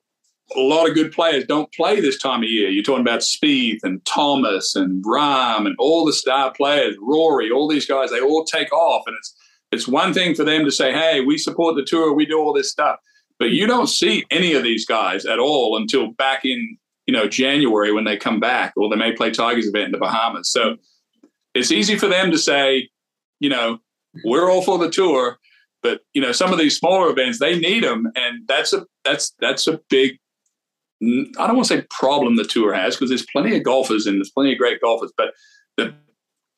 a 0.57 0.61
lot 0.61 0.89
of 0.89 0.95
good 0.95 1.13
players 1.13 1.45
don't 1.47 1.73
play 1.73 2.01
this 2.01 2.19
time 2.19 2.43
of 2.43 2.49
year. 2.49 2.69
You're 2.69 2.83
talking 2.83 3.03
about 3.03 3.21
Spieth 3.21 3.81
and 3.83 4.05
Thomas 4.05 4.75
and 4.75 5.05
Rahm 5.05 5.67
and 5.67 5.77
all 5.79 6.05
the 6.05 6.13
star 6.13 6.53
players, 6.53 6.97
Rory, 7.01 7.51
all 7.51 7.69
these 7.69 7.87
guys. 7.87 8.11
They 8.11 8.21
all 8.21 8.45
take 8.45 8.73
off, 8.73 9.05
and 9.07 9.17
it's 9.17 9.35
it's 9.73 9.87
one 9.87 10.13
thing 10.13 10.35
for 10.35 10.45
them 10.45 10.65
to 10.65 10.71
say, 10.71 10.93
"Hey, 10.93 11.21
we 11.21 11.39
support 11.39 11.77
the 11.77 11.85
tour, 11.85 12.13
we 12.13 12.27
do 12.27 12.39
all 12.39 12.53
this 12.53 12.71
stuff," 12.71 12.99
but 13.39 13.51
you 13.51 13.67
don't 13.67 13.89
see 13.89 14.25
any 14.31 14.55
of 14.55 14.63
these 14.63 14.85
guys 14.85 15.25
at 15.25 15.39
all 15.39 15.77
until 15.77 16.13
back 16.13 16.45
in 16.45 16.77
you 17.07 17.15
know 17.15 17.29
January 17.29 17.93
when 17.93 18.05
they 18.05 18.17
come 18.17 18.41
back, 18.41 18.73
or 18.77 18.89
they 18.91 18.97
may 18.97 19.13
play 19.13 19.31
Tigers 19.31 19.69
event 19.69 19.87
in 19.87 19.93
the 19.93 19.99
Bahamas. 19.99 20.51
So 20.51 20.77
it's 21.55 21.73
easy 21.73 21.97
for 21.97 22.07
them 22.07 22.31
to 22.31 22.39
say, 22.39 22.89
you 23.41 23.49
know, 23.49 23.79
we're 24.25 24.51
all 24.51 24.63
for 24.63 24.79
the 24.79 24.91
tour, 24.91 25.39
but 25.83 26.01
you 26.15 26.21
know, 26.21 26.33
some 26.33 26.53
of 26.53 26.59
these 26.59 26.77
smaller 26.77 27.11
events 27.11 27.39
they 27.39 27.59
need 27.59 27.85
them, 27.85 28.11
and 28.17 28.47
that's 28.47 28.73
a 28.73 28.87
that's 29.05 29.35
that's 29.41 29.67
a 29.67 29.81
big. 29.89 30.19
I 31.03 31.47
don't 31.47 31.57
want 31.57 31.69
to 31.69 31.77
say 31.77 31.87
problem 31.89 32.37
the 32.37 32.45
tour 32.45 32.75
has 32.75 32.95
because 32.95 33.09
there's 33.09 33.25
plenty 33.33 33.57
of 33.57 33.65
golfers 33.65 34.07
and 34.07 34.19
there's 34.19 34.31
plenty 34.31 34.53
of 34.53 34.59
great 34.59 34.83
golfers, 34.83 35.11
but 35.17 35.33
the, 35.79 35.95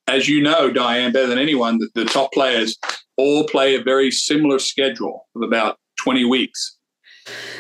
as 0.09 0.29
you 0.29 0.43
know, 0.43 0.71
Diane, 0.71 1.13
better 1.13 1.29
than 1.29 1.39
anyone, 1.39 1.79
the, 1.79 1.89
the 1.95 2.05
top 2.05 2.33
players 2.33 2.77
all 3.17 3.45
play 3.45 3.77
a 3.77 3.83
very 3.83 4.11
similar 4.11 4.59
schedule 4.59 5.29
of 5.37 5.43
about 5.43 5.79
20 6.03 6.25
weeks. 6.25 6.77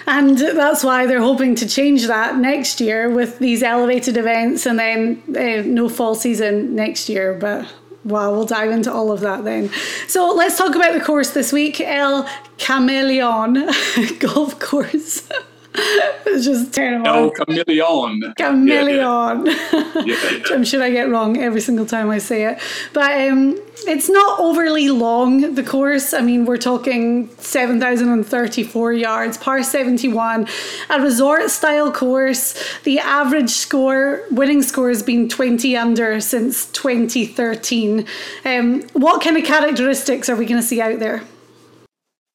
And 0.06 0.36
that's 0.36 0.82
why 0.82 1.06
they're 1.06 1.20
hoping 1.20 1.54
to 1.56 1.68
change 1.68 2.06
that 2.06 2.36
next 2.36 2.80
year 2.80 3.08
with 3.08 3.38
these 3.38 3.62
elevated 3.62 4.16
events 4.16 4.66
and 4.66 4.78
then 4.78 5.22
uh, 5.28 5.62
no 5.64 5.88
fall 5.88 6.14
season 6.14 6.74
next 6.74 7.08
year. 7.08 7.34
But 7.34 7.72
Wow, 8.04 8.32
we'll 8.32 8.46
dive 8.46 8.72
into 8.72 8.92
all 8.92 9.12
of 9.12 9.20
that 9.20 9.44
then. 9.44 9.70
So 10.08 10.34
let's 10.34 10.58
talk 10.58 10.74
about 10.74 10.92
the 10.92 11.00
course 11.00 11.30
this 11.30 11.52
week 11.52 11.80
El 11.80 12.28
Chameleon 12.58 13.54
Golf 14.18 14.58
Course. 14.58 15.28
it's 16.26 16.44
just 16.44 16.74
terrible. 16.74 17.06
El 17.06 17.30
Chameleon. 17.30 18.34
Chameleon. 18.36 19.46
Yeah, 19.46 20.02
yeah. 20.04 20.40
I'm 20.50 20.64
sure 20.64 20.82
I 20.82 20.90
get 20.90 21.08
wrong 21.08 21.38
every 21.38 21.60
single 21.60 21.86
time 21.86 22.10
I 22.10 22.18
say 22.18 22.44
it. 22.44 22.58
But 22.92 23.28
um, 23.28 23.58
it's 23.86 24.10
not 24.10 24.38
overly 24.38 24.90
long, 24.90 25.54
the 25.54 25.62
course. 25.62 26.12
I 26.12 26.20
mean, 26.20 26.44
we're 26.44 26.58
talking 26.58 27.28
7,034 27.38 28.92
yards, 28.92 29.38
par 29.38 29.62
71, 29.62 30.46
a 30.90 31.00
resort 31.00 31.50
style 31.50 31.90
course. 31.90 32.54
The 32.84 32.98
average 32.98 33.50
score, 33.50 34.22
winning 34.30 34.62
score, 34.62 34.88
has 34.88 35.02
been 35.02 35.28
20 35.28 35.76
under 35.76 36.20
since 36.20 36.66
2013. 36.72 38.06
Um, 38.44 38.82
what 38.92 39.22
kind 39.22 39.38
of 39.38 39.44
characteristics 39.44 40.28
are 40.28 40.36
we 40.36 40.44
going 40.44 40.60
to 40.60 40.66
see 40.66 40.80
out 40.80 40.98
there? 40.98 41.22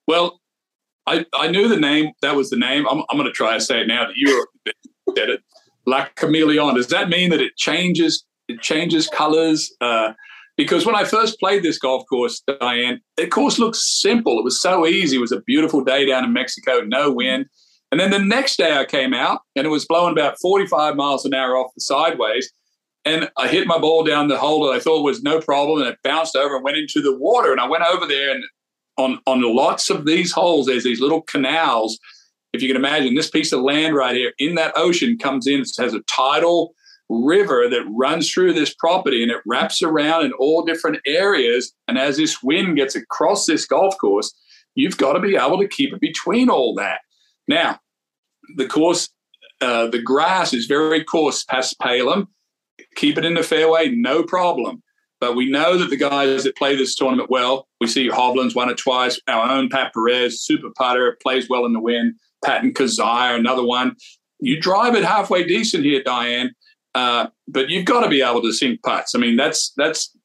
Well, 0.07 0.36
I, 1.07 1.25
I 1.33 1.47
knew 1.47 1.67
the 1.67 1.77
name. 1.77 2.11
That 2.21 2.35
was 2.35 2.49
the 2.49 2.57
name. 2.57 2.85
I'm, 2.87 3.03
I'm 3.09 3.17
going 3.17 3.25
to 3.27 3.33
try 3.33 3.53
to 3.53 3.61
say 3.61 3.81
it 3.81 3.87
now 3.87 4.05
that 4.05 4.15
you 4.15 4.45
said 5.15 5.29
it. 5.29 5.41
La 5.85 6.07
Chameleon. 6.15 6.75
Does 6.75 6.87
that 6.87 7.09
mean 7.09 7.29
that 7.29 7.41
it 7.41 7.55
changes? 7.55 8.25
It 8.49 8.61
changes 8.61 9.07
colors. 9.07 9.73
Uh, 9.79 10.11
because 10.57 10.85
when 10.85 10.95
I 10.95 11.05
first 11.05 11.39
played 11.39 11.63
this 11.63 11.77
golf 11.77 12.03
course, 12.09 12.43
Diane, 12.59 12.99
the 13.15 13.27
course 13.27 13.57
looked 13.57 13.77
simple. 13.77 14.37
It 14.37 14.43
was 14.43 14.59
so 14.59 14.85
easy. 14.85 15.17
It 15.17 15.21
was 15.21 15.31
a 15.31 15.41
beautiful 15.41 15.83
day 15.83 16.05
down 16.05 16.25
in 16.25 16.33
Mexico, 16.33 16.81
no 16.81 17.11
wind. 17.11 17.45
And 17.91 18.01
then 18.01 18.11
the 18.11 18.19
next 18.19 18.57
day 18.57 18.75
I 18.75 18.83
came 18.83 19.13
out 19.13 19.41
and 19.55 19.65
it 19.65 19.69
was 19.69 19.85
blowing 19.85 20.11
about 20.11 20.37
45 20.41 20.95
miles 20.95 21.25
an 21.25 21.33
hour 21.33 21.55
off 21.55 21.71
the 21.73 21.81
sideways. 21.81 22.51
And 23.05 23.29
I 23.37 23.47
hit 23.47 23.67
my 23.67 23.77
ball 23.77 24.03
down 24.03 24.27
the 24.27 24.37
hole 24.37 24.65
that 24.65 24.73
I 24.73 24.79
thought 24.79 25.03
was 25.03 25.23
no 25.23 25.39
problem. 25.39 25.79
And 25.79 25.89
it 25.89 25.99
bounced 26.03 26.35
over 26.35 26.55
and 26.55 26.63
went 26.65 26.75
into 26.75 27.01
the 27.01 27.17
water. 27.17 27.51
And 27.51 27.61
I 27.61 27.67
went 27.67 27.83
over 27.83 28.05
there 28.05 28.31
and 28.31 28.43
on 28.97 29.19
on 29.25 29.41
lots 29.41 29.89
of 29.89 30.05
these 30.05 30.31
holes, 30.31 30.65
there's 30.65 30.83
these 30.83 31.01
little 31.01 31.21
canals. 31.21 31.99
If 32.53 32.61
you 32.61 32.67
can 32.67 32.77
imagine, 32.77 33.15
this 33.15 33.29
piece 33.29 33.51
of 33.51 33.61
land 33.61 33.95
right 33.95 34.15
here 34.15 34.33
in 34.39 34.55
that 34.55 34.73
ocean 34.75 35.17
comes 35.17 35.47
in, 35.47 35.61
it 35.61 35.69
has 35.77 35.93
a 35.93 36.01
tidal 36.01 36.73
river 37.09 37.69
that 37.69 37.85
runs 37.89 38.31
through 38.31 38.53
this 38.53 38.73
property 38.73 39.23
and 39.23 39.31
it 39.31 39.41
wraps 39.45 39.81
around 39.81 40.25
in 40.25 40.33
all 40.33 40.63
different 40.63 40.99
areas. 41.05 41.73
And 41.87 41.97
as 41.97 42.17
this 42.17 42.41
wind 42.43 42.75
gets 42.77 42.95
across 42.95 43.45
this 43.45 43.65
golf 43.65 43.97
course, 43.97 44.33
you've 44.75 44.97
got 44.97 45.13
to 45.13 45.19
be 45.19 45.35
able 45.35 45.59
to 45.59 45.67
keep 45.67 45.93
it 45.93 46.01
between 46.01 46.49
all 46.49 46.75
that. 46.75 46.99
Now, 47.47 47.79
the 48.55 48.67
course, 48.67 49.09
uh, 49.61 49.87
the 49.87 50.01
grass 50.01 50.53
is 50.53 50.65
very 50.65 51.03
coarse 51.03 51.45
paspalum. 51.45 52.27
Keep 52.95 53.17
it 53.17 53.25
in 53.25 53.33
the 53.35 53.43
fairway, 53.43 53.89
no 53.89 54.23
problem. 54.23 54.83
But 55.19 55.35
we 55.35 55.49
know 55.49 55.77
that 55.77 55.89
the 55.89 55.97
guys 55.97 56.43
that 56.43 56.55
play 56.55 56.75
this 56.75 56.95
tournament 56.95 57.29
well, 57.29 57.67
we 57.81 57.87
see 57.87 58.07
Hovland's 58.07 58.53
won 58.53 58.69
it 58.69 58.77
twice. 58.77 59.19
Our 59.27 59.49
own 59.49 59.69
Pat 59.69 59.93
Perez, 59.93 60.41
super 60.41 60.69
putter, 60.75 61.17
plays 61.21 61.49
well 61.49 61.65
in 61.65 61.73
the 61.73 61.79
wind. 61.79 62.13
Patton 62.45 62.73
Kizzire, 62.73 63.35
another 63.35 63.63
one. 63.63 63.95
You 64.39 64.61
drive 64.61 64.95
it 64.95 65.03
halfway 65.03 65.43
decent 65.43 65.83
here, 65.83 66.03
Diane, 66.03 66.51
uh, 66.93 67.27
but 67.47 67.69
you've 67.69 67.85
got 67.85 68.01
to 68.01 68.09
be 68.09 68.21
able 68.21 68.43
to 68.43 68.53
sink 68.53 68.83
putts. 68.83 69.15
I 69.15 69.19
mean, 69.19 69.35
that's 69.35 69.73
that's 69.75 70.15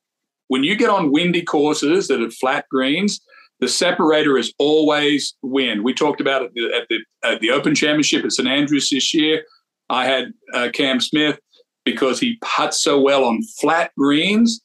when 0.48 0.62
you 0.62 0.76
get 0.76 0.90
on 0.90 1.10
windy 1.10 1.42
courses 1.42 2.08
that 2.08 2.20
are 2.20 2.30
flat 2.30 2.66
greens. 2.70 3.20
The 3.60 3.68
separator 3.68 4.36
is 4.36 4.52
always 4.58 5.34
wind. 5.40 5.84
We 5.84 5.94
talked 5.94 6.20
about 6.20 6.42
it 6.42 6.46
at 6.46 6.54
the, 6.54 6.74
at 6.74 6.88
the, 6.88 6.98
at 7.24 7.40
the 7.40 7.50
Open 7.50 7.74
Championship 7.74 8.24
at 8.24 8.32
St 8.32 8.48
Andrews 8.48 8.90
this 8.90 9.14
year. 9.14 9.44
I 9.88 10.04
had 10.04 10.32
uh, 10.52 10.68
Cam 10.74 11.00
Smith 11.00 11.38
because 11.84 12.18
he 12.18 12.38
puts 12.42 12.82
so 12.82 13.00
well 13.00 13.24
on 13.24 13.42
flat 13.60 13.92
greens 13.96 14.60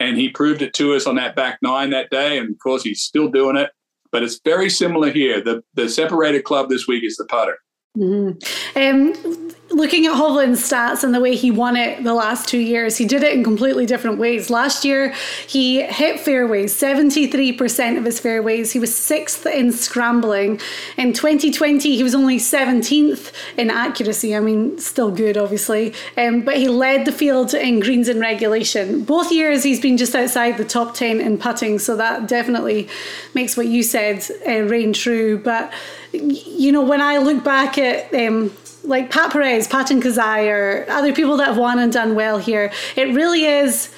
and 0.00 0.16
he 0.16 0.28
proved 0.28 0.62
it 0.62 0.74
to 0.74 0.94
us 0.94 1.06
on 1.06 1.16
that 1.16 1.36
back 1.36 1.58
nine 1.62 1.90
that 1.90 2.10
day. 2.10 2.38
And 2.38 2.50
of 2.50 2.58
course, 2.58 2.82
he's 2.82 3.02
still 3.02 3.28
doing 3.28 3.56
it. 3.56 3.70
But 4.12 4.22
it's 4.22 4.40
very 4.44 4.70
similar 4.70 5.10
here. 5.10 5.40
The 5.40 5.62
the 5.74 5.88
separated 5.88 6.44
club 6.44 6.68
this 6.68 6.86
week 6.86 7.04
is 7.04 7.16
the 7.16 7.26
putter. 7.26 7.58
Mm-hmm. 7.96 8.78
Um, 8.78 9.50
looking 9.70 10.06
at 10.06 10.12
Hovland's 10.12 10.60
stats 10.60 11.04
and 11.04 11.14
the 11.14 11.20
way 11.20 11.34
he 11.34 11.50
won 11.50 11.76
it 11.76 12.04
the 12.04 12.14
last 12.14 12.48
two 12.48 12.58
years, 12.58 12.96
he 12.96 13.06
did 13.06 13.22
it 13.22 13.32
in 13.32 13.42
completely 13.42 13.86
different 13.86 14.18
ways. 14.18 14.50
Last 14.50 14.84
year, 14.84 15.14
he 15.46 15.82
hit 15.82 16.20
fairways, 16.20 16.74
73% 16.74 17.98
of 17.98 18.04
his 18.04 18.20
fairways. 18.20 18.72
He 18.72 18.78
was 18.78 18.94
sixth 18.96 19.46
in 19.46 19.72
scrambling. 19.72 20.60
In 20.96 21.12
2020, 21.12 21.96
he 21.96 22.02
was 22.02 22.14
only 22.14 22.36
17th 22.36 23.32
in 23.56 23.70
accuracy. 23.70 24.36
I 24.36 24.40
mean, 24.40 24.78
still 24.78 25.10
good, 25.10 25.36
obviously. 25.36 25.94
Um, 26.16 26.42
but 26.42 26.56
he 26.56 26.68
led 26.68 27.06
the 27.06 27.12
field 27.12 27.54
in 27.54 27.80
greens 27.80 28.08
in 28.08 28.20
regulation. 28.20 29.04
Both 29.04 29.32
years, 29.32 29.62
he's 29.62 29.80
been 29.80 29.96
just 29.96 30.14
outside 30.14 30.58
the 30.58 30.64
top 30.64 30.94
10 30.94 31.20
in 31.20 31.38
putting. 31.38 31.78
So 31.78 31.96
that 31.96 32.28
definitely 32.28 32.88
makes 33.34 33.56
what 33.56 33.66
you 33.66 33.82
said 33.82 34.24
uh, 34.46 34.62
reign 34.62 34.92
true. 34.92 35.38
But 35.38 35.72
you 36.12 36.70
know, 36.70 36.82
when 36.82 37.00
I 37.00 37.18
look 37.18 37.42
back 37.42 37.76
at 37.76 38.12
um, 38.14 38.52
like 38.84 39.10
Pat 39.10 39.32
Perez, 39.32 39.66
Patton 39.66 40.02
or 40.48 40.86
other 40.88 41.12
people 41.12 41.36
that 41.38 41.48
have 41.48 41.58
won 41.58 41.78
and 41.78 41.92
done 41.92 42.14
well 42.14 42.38
here, 42.38 42.72
it 42.96 43.14
really 43.14 43.44
is 43.44 43.94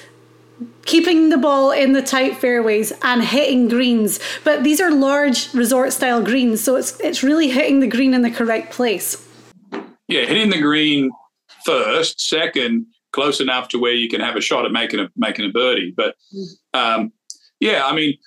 keeping 0.85 1.29
the 1.29 1.37
ball 1.37 1.71
in 1.71 1.93
the 1.93 2.01
tight 2.01 2.37
fairways 2.37 2.93
and 3.03 3.23
hitting 3.23 3.67
greens. 3.67 4.19
But 4.43 4.63
these 4.63 4.79
are 4.79 4.91
large 4.91 5.53
resort 5.53 5.93
style 5.93 6.23
greens, 6.23 6.61
so 6.61 6.75
it's 6.75 6.99
it's 6.99 7.23
really 7.23 7.49
hitting 7.49 7.79
the 7.79 7.87
green 7.87 8.13
in 8.13 8.21
the 8.21 8.31
correct 8.31 8.71
place. 8.71 9.23
Yeah, 10.07 10.25
hitting 10.25 10.49
the 10.49 10.61
green 10.61 11.11
first, 11.65 12.21
second, 12.21 12.85
close 13.11 13.41
enough 13.41 13.67
to 13.69 13.79
where 13.79 13.93
you 13.93 14.07
can 14.09 14.21
have 14.21 14.35
a 14.35 14.41
shot 14.41 14.65
at 14.65 14.71
making 14.71 14.99
a 14.99 15.09
making 15.15 15.45
a 15.45 15.49
birdie. 15.49 15.93
But 15.95 16.15
um, 16.73 17.11
yeah, 17.59 17.85
I 17.85 17.93
mean 17.93 18.17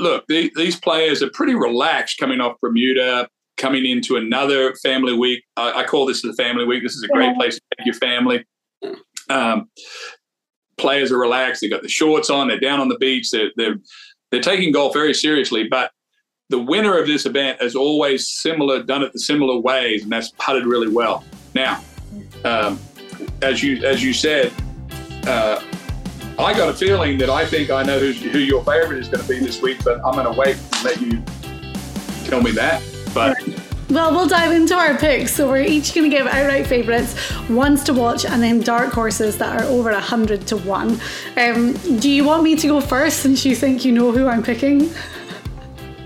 look, 0.00 0.26
the, 0.26 0.50
these 0.56 0.76
players 0.76 1.22
are 1.22 1.30
pretty 1.30 1.54
relaxed 1.54 2.18
coming 2.18 2.40
off 2.40 2.58
Bermuda, 2.60 3.28
coming 3.60 3.84
into 3.84 4.16
another 4.16 4.74
family 4.76 5.12
week. 5.12 5.44
I, 5.56 5.82
I, 5.82 5.84
call 5.84 6.06
this 6.06 6.22
the 6.22 6.32
family 6.32 6.64
week. 6.64 6.82
This 6.82 6.94
is 6.94 7.02
a 7.02 7.08
great 7.08 7.36
place 7.36 7.56
to 7.56 7.60
take 7.76 7.86
your 7.86 7.94
family. 7.94 8.44
Um, 9.28 9.68
players 10.78 11.12
are 11.12 11.18
relaxed. 11.18 11.60
They've 11.60 11.70
got 11.70 11.82
the 11.82 11.88
shorts 11.88 12.30
on. 12.30 12.48
They're 12.48 12.58
down 12.58 12.80
on 12.80 12.88
the 12.88 12.98
beach. 12.98 13.30
They're, 13.30 13.50
they're, 13.56 13.76
they're 14.30 14.40
taking 14.40 14.72
golf 14.72 14.94
very 14.94 15.12
seriously. 15.12 15.68
But 15.68 15.92
the 16.48 16.58
winner 16.58 16.98
of 16.98 17.06
this 17.06 17.26
event 17.26 17.60
is 17.60 17.76
always 17.76 18.28
similar, 18.28 18.82
done 18.82 19.02
it 19.02 19.12
the 19.12 19.20
similar 19.20 19.58
ways, 19.60 20.04
and 20.04 20.10
that's 20.10 20.30
putted 20.30 20.64
really 20.64 20.92
well. 20.92 21.22
Now, 21.54 21.82
um, 22.44 22.80
as 23.42 23.62
you 23.62 23.84
as 23.84 24.02
you 24.02 24.12
said, 24.12 24.52
uh, 25.26 25.62
I 26.38 26.54
got 26.54 26.70
a 26.70 26.74
feeling 26.74 27.18
that 27.18 27.28
I 27.28 27.44
think 27.44 27.70
I 27.70 27.82
know 27.82 27.98
who 27.98 28.38
your 28.38 28.64
favorite 28.64 28.98
is 28.98 29.08
going 29.08 29.22
to 29.22 29.28
be 29.28 29.38
this 29.38 29.60
week, 29.60 29.84
but 29.84 30.04
I'm 30.04 30.14
going 30.14 30.32
to 30.32 30.38
wait 30.38 30.56
and 30.56 30.84
let 30.84 31.00
you 31.00 31.22
tell 32.24 32.42
me 32.42 32.50
that. 32.52 32.82
But 33.12 33.36
well, 33.90 34.12
we'll 34.12 34.28
dive 34.28 34.52
into 34.52 34.74
our 34.74 34.96
picks. 34.96 35.34
So 35.34 35.48
we're 35.48 35.62
each 35.62 35.94
going 35.94 36.10
to 36.10 36.16
give 36.16 36.26
outright 36.26 36.66
favourites, 36.66 37.14
ones 37.48 37.82
to 37.84 37.92
watch, 37.92 38.24
and 38.24 38.42
then 38.42 38.60
dark 38.60 38.92
horses 38.92 39.36
that 39.38 39.60
are 39.60 39.64
over 39.66 39.90
a 39.90 40.00
hundred 40.00 40.46
to 40.48 40.56
one. 40.58 41.00
Um, 41.36 41.72
do 41.98 42.10
you 42.10 42.24
want 42.24 42.42
me 42.42 42.56
to 42.56 42.66
go 42.66 42.80
first, 42.80 43.20
since 43.20 43.44
you 43.44 43.54
think 43.54 43.84
you 43.84 43.92
know 43.92 44.12
who 44.12 44.28
I'm 44.28 44.42
picking? 44.42 44.90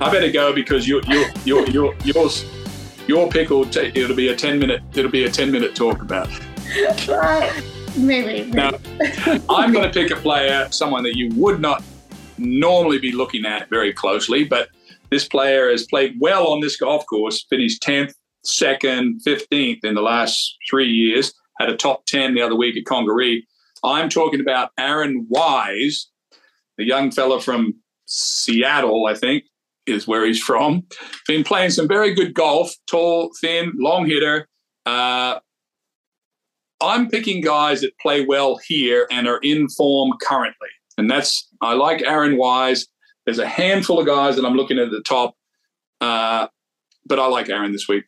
I 0.00 0.10
better 0.10 0.30
go 0.30 0.52
because 0.52 0.88
your 0.88 1.02
your 1.04 1.26
your 1.44 1.66
your 1.68 1.94
yours 2.04 2.44
your 3.06 3.28
pick 3.28 3.50
will 3.50 3.66
t- 3.66 3.92
it'll 3.94 4.16
be 4.16 4.28
a 4.28 4.36
ten 4.36 4.58
minute 4.58 4.82
it'll 4.94 5.10
be 5.10 5.24
a 5.24 5.30
ten 5.30 5.52
minute 5.52 5.74
talk 5.74 6.02
about. 6.02 6.28
Maybe. 7.96 8.50
Now, 8.50 8.72
I'm 9.48 9.72
going 9.72 9.84
to 9.84 9.90
pick 9.90 10.10
a 10.10 10.16
player, 10.16 10.66
someone 10.70 11.04
that 11.04 11.16
you 11.16 11.30
would 11.34 11.60
not 11.60 11.82
normally 12.38 12.98
be 12.98 13.12
looking 13.12 13.46
at 13.46 13.68
very 13.70 13.92
closely, 13.92 14.42
but 14.42 14.70
this 15.14 15.28
player 15.28 15.70
has 15.70 15.86
played 15.86 16.16
well 16.18 16.48
on 16.48 16.58
this 16.58 16.76
golf 16.76 17.06
course, 17.06 17.46
finished 17.48 17.80
10th, 17.84 18.14
2nd, 18.44 19.22
15th 19.24 19.84
in 19.84 19.94
the 19.94 20.02
last 20.02 20.56
three 20.68 20.90
years, 20.90 21.32
had 21.60 21.68
a 21.68 21.76
top 21.76 22.04
10 22.06 22.34
the 22.34 22.42
other 22.42 22.56
week 22.56 22.76
at 22.76 22.84
Congaree. 22.84 23.46
I'm 23.84 24.08
talking 24.08 24.40
about 24.40 24.70
Aaron 24.76 25.24
Wise, 25.28 26.10
the 26.78 26.84
young 26.84 27.12
fellow 27.12 27.38
from 27.38 27.74
Seattle, 28.06 29.06
I 29.06 29.14
think, 29.14 29.44
is 29.86 30.08
where 30.08 30.26
he's 30.26 30.42
from. 30.42 30.84
Been 31.28 31.44
playing 31.44 31.70
some 31.70 31.86
very 31.86 32.12
good 32.12 32.34
golf, 32.34 32.74
tall, 32.90 33.30
thin, 33.40 33.72
long 33.76 34.06
hitter. 34.06 34.48
Uh, 34.84 35.38
I'm 36.80 37.08
picking 37.08 37.40
guys 37.40 37.82
that 37.82 37.96
play 38.00 38.26
well 38.26 38.56
here 38.66 39.06
and 39.12 39.28
are 39.28 39.38
in 39.44 39.68
form 39.68 40.10
currently. 40.20 40.70
And 40.98 41.08
that's, 41.08 41.48
I 41.60 41.74
like 41.74 42.02
Aaron 42.02 42.36
Wise. 42.36 42.88
There's 43.24 43.38
a 43.38 43.46
handful 43.46 43.98
of 44.00 44.06
guys 44.06 44.36
that 44.36 44.44
I'm 44.44 44.54
looking 44.54 44.78
at 44.78 44.90
the 44.90 45.00
top, 45.00 45.36
uh, 46.00 46.48
but 47.06 47.18
I 47.18 47.26
like 47.26 47.48
Aaron 47.48 47.72
this 47.72 47.88
week. 47.88 48.04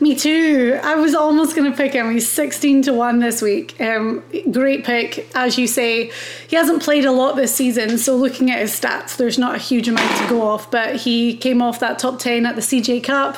Me 0.00 0.14
too. 0.14 0.78
I 0.82 0.94
was 0.94 1.14
almost 1.14 1.56
going 1.56 1.70
to 1.70 1.76
pick 1.76 1.92
him. 1.92 2.10
He's 2.12 2.28
16 2.28 2.82
to 2.82 2.92
1 2.92 3.18
this 3.18 3.42
week. 3.42 3.78
Um, 3.80 4.22
great 4.50 4.84
pick. 4.84 5.28
As 5.34 5.58
you 5.58 5.66
say, 5.66 6.12
he 6.48 6.56
hasn't 6.56 6.82
played 6.82 7.04
a 7.04 7.12
lot 7.12 7.36
this 7.36 7.54
season, 7.54 7.98
so 7.98 8.16
looking 8.16 8.50
at 8.50 8.60
his 8.60 8.78
stats, 8.78 9.16
there's 9.16 9.38
not 9.38 9.56
a 9.56 9.58
huge 9.58 9.88
amount 9.88 10.16
to 10.18 10.28
go 10.28 10.42
off, 10.42 10.70
but 10.70 10.96
he 10.96 11.36
came 11.36 11.60
off 11.60 11.80
that 11.80 11.98
top 11.98 12.18
10 12.18 12.46
at 12.46 12.54
the 12.54 12.62
CJ 12.62 13.04
Cup 13.04 13.36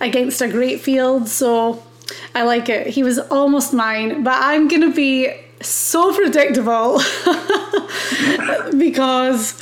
against 0.00 0.40
a 0.40 0.48
great 0.48 0.80
field, 0.80 1.28
so 1.28 1.82
I 2.34 2.44
like 2.44 2.68
it. 2.68 2.88
He 2.88 3.02
was 3.02 3.18
almost 3.18 3.74
mine, 3.74 4.22
but 4.22 4.34
I'm 4.40 4.68
going 4.68 4.82
to 4.82 4.94
be 4.94 5.34
so 5.60 6.14
predictable 6.14 7.00
because 8.78 9.60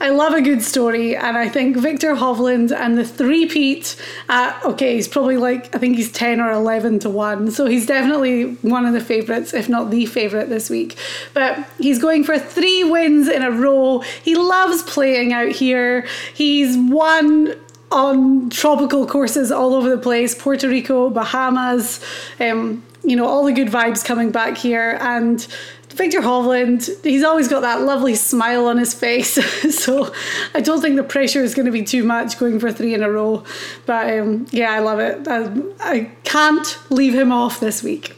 I 0.00 0.10
love 0.10 0.34
a 0.34 0.42
good 0.42 0.60
story, 0.62 1.16
and 1.16 1.36
I 1.36 1.48
think 1.48 1.76
Viktor 1.76 2.14
Hovland 2.16 2.72
and 2.72 2.98
the 2.98 3.04
three-peat. 3.04 3.96
Uh, 4.28 4.58
okay, 4.64 4.96
he's 4.96 5.08
probably 5.08 5.36
like 5.36 5.74
I 5.74 5.78
think 5.78 5.96
he's 5.96 6.10
ten 6.10 6.40
or 6.40 6.50
eleven 6.50 6.98
to 7.00 7.10
one, 7.10 7.50
so 7.50 7.66
he's 7.66 7.86
definitely 7.86 8.54
one 8.56 8.86
of 8.86 8.92
the 8.92 9.00
favourites, 9.00 9.54
if 9.54 9.68
not 9.68 9.90
the 9.90 10.06
favourite 10.06 10.48
this 10.48 10.68
week. 10.68 10.98
But 11.32 11.66
he's 11.78 11.98
going 11.98 12.24
for 12.24 12.38
three 12.38 12.84
wins 12.84 13.28
in 13.28 13.42
a 13.42 13.50
row. 13.50 14.00
He 14.00 14.34
loves 14.34 14.82
playing 14.82 15.32
out 15.32 15.52
here. 15.52 16.06
He's 16.34 16.76
won 16.76 17.54
on 17.92 18.50
tropical 18.50 19.06
courses 19.06 19.52
all 19.52 19.74
over 19.74 19.88
the 19.88 19.98
place 19.98 20.34
Puerto 20.34 20.68
Rico, 20.68 21.08
Bahamas, 21.08 22.04
um, 22.40 22.82
you 23.04 23.14
know, 23.14 23.26
all 23.26 23.44
the 23.44 23.52
good 23.52 23.68
vibes 23.68 24.04
coming 24.04 24.32
back 24.32 24.58
here. 24.58 24.98
And 25.00 25.46
Viktor 25.94 26.20
Hovland, 26.20 26.90
he's 27.04 27.22
always 27.22 27.46
got 27.46 27.60
that 27.60 27.82
lovely 27.82 28.16
smile 28.16 28.66
on 28.66 28.78
his 28.78 28.92
face. 28.92 29.34
so 29.78 30.12
I 30.54 30.60
don't 30.60 30.80
think 30.80 30.96
the 30.96 31.04
pressure 31.04 31.42
is 31.42 31.54
going 31.54 31.66
to 31.66 31.72
be 31.72 31.84
too 31.84 32.02
much 32.02 32.38
going 32.38 32.58
for 32.58 32.72
three 32.72 32.94
in 32.94 33.02
a 33.02 33.10
row. 33.10 33.44
But 33.86 34.18
um, 34.18 34.46
yeah, 34.50 34.72
I 34.72 34.80
love 34.80 34.98
it. 34.98 35.26
I, 35.28 35.52
I, 35.80 36.10
can't 36.24 36.78
leave 36.90 37.14
him 37.14 37.30
off 37.30 37.60
this 37.60 37.82
week. 37.82 38.16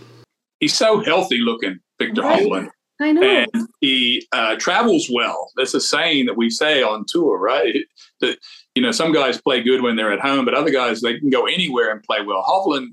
He's 0.58 0.74
so 0.74 1.00
healthy 1.00 1.38
looking, 1.38 1.80
Viktor 1.98 2.22
right. 2.22 2.42
Hovland. 2.42 2.70
I 2.98 3.12
know. 3.12 3.22
And 3.22 3.68
he 3.82 4.26
uh, 4.32 4.56
travels 4.56 5.10
well. 5.12 5.50
That's 5.56 5.74
a 5.74 5.80
saying 5.80 6.26
that 6.26 6.36
we 6.38 6.48
say 6.48 6.82
on 6.82 7.04
tour, 7.06 7.38
right? 7.38 7.84
That, 8.20 8.38
you 8.74 8.80
know, 8.80 8.90
some 8.90 9.12
guys 9.12 9.40
play 9.40 9.62
good 9.62 9.82
when 9.82 9.96
they're 9.96 10.12
at 10.12 10.20
home, 10.20 10.46
but 10.46 10.54
other 10.54 10.70
guys, 10.70 11.02
they 11.02 11.18
can 11.18 11.28
go 11.28 11.44
anywhere 11.46 11.90
and 11.90 12.02
play 12.02 12.22
well. 12.22 12.42
Hovland 12.42 12.88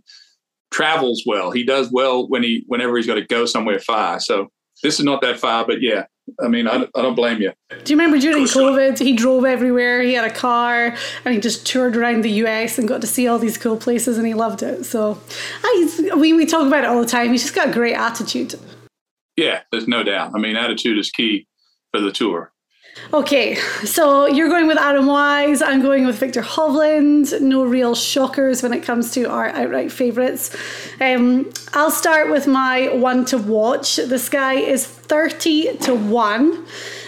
travels 0.71 1.23
well. 1.25 1.51
He 1.51 1.63
does 1.63 1.89
well 1.89 2.27
when 2.27 2.43
he, 2.43 2.65
whenever 2.67 2.97
he's 2.97 3.07
got 3.07 3.15
to 3.15 3.25
go 3.25 3.45
somewhere 3.45 3.79
far. 3.79 4.19
So 4.19 4.49
this 4.83 4.99
is 4.99 5.05
not 5.05 5.21
that 5.21 5.39
far, 5.39 5.65
but 5.65 5.81
yeah, 5.81 6.05
I 6.41 6.47
mean, 6.47 6.67
I, 6.67 6.87
I 6.95 7.01
don't 7.01 7.15
blame 7.15 7.41
you. 7.41 7.51
Do 7.83 7.93
you 7.93 7.97
remember 7.97 8.19
during 8.19 8.43
COVID, 8.45 8.99
he 8.99 9.13
drove 9.13 9.45
everywhere. 9.45 10.01
He 10.01 10.13
had 10.13 10.29
a 10.29 10.33
car 10.33 10.95
and 11.25 11.33
he 11.33 11.39
just 11.39 11.65
toured 11.65 11.97
around 11.97 12.23
the 12.23 12.31
US 12.43 12.77
and 12.77 12.87
got 12.87 13.01
to 13.01 13.07
see 13.07 13.27
all 13.27 13.39
these 13.39 13.57
cool 13.57 13.77
places 13.77 14.17
and 14.17 14.25
he 14.25 14.33
loved 14.33 14.63
it. 14.63 14.85
So 14.85 15.19
ah, 15.19 15.65
I, 15.65 16.11
we, 16.15 16.33
we 16.33 16.45
talk 16.45 16.67
about 16.67 16.83
it 16.83 16.87
all 16.87 17.01
the 17.01 17.07
time. 17.07 17.31
He's 17.31 17.41
just 17.41 17.55
got 17.55 17.69
a 17.69 17.73
great 17.73 17.95
attitude. 17.95 18.55
Yeah, 19.35 19.61
there's 19.71 19.87
no 19.87 20.03
doubt. 20.03 20.31
I 20.35 20.39
mean, 20.39 20.55
attitude 20.55 20.97
is 20.97 21.09
key 21.09 21.47
for 21.91 21.99
the 21.99 22.11
tour. 22.11 22.52
Okay, 23.11 23.55
so 23.85 24.27
you're 24.27 24.49
going 24.49 24.67
with 24.67 24.77
Adam 24.77 25.07
Wise. 25.07 25.61
I'm 25.61 25.81
going 25.81 26.05
with 26.05 26.17
Viktor 26.17 26.41
Hovland. 26.41 27.41
No 27.41 27.63
real 27.63 27.95
shockers 27.95 28.61
when 28.61 28.71
it 28.71 28.81
comes 28.83 29.11
to 29.11 29.25
our 29.25 29.47
outright 29.47 29.91
favourites. 29.91 30.55
Um, 31.01 31.51
I'll 31.73 31.91
start 31.91 32.29
with 32.29 32.47
my 32.47 32.89
one 32.89 33.25
to 33.25 33.37
watch. 33.37 33.97
This 33.97 34.29
guy 34.29 34.55
is 34.55 34.85
30 34.85 35.77
to 35.77 35.95
1 35.95 36.65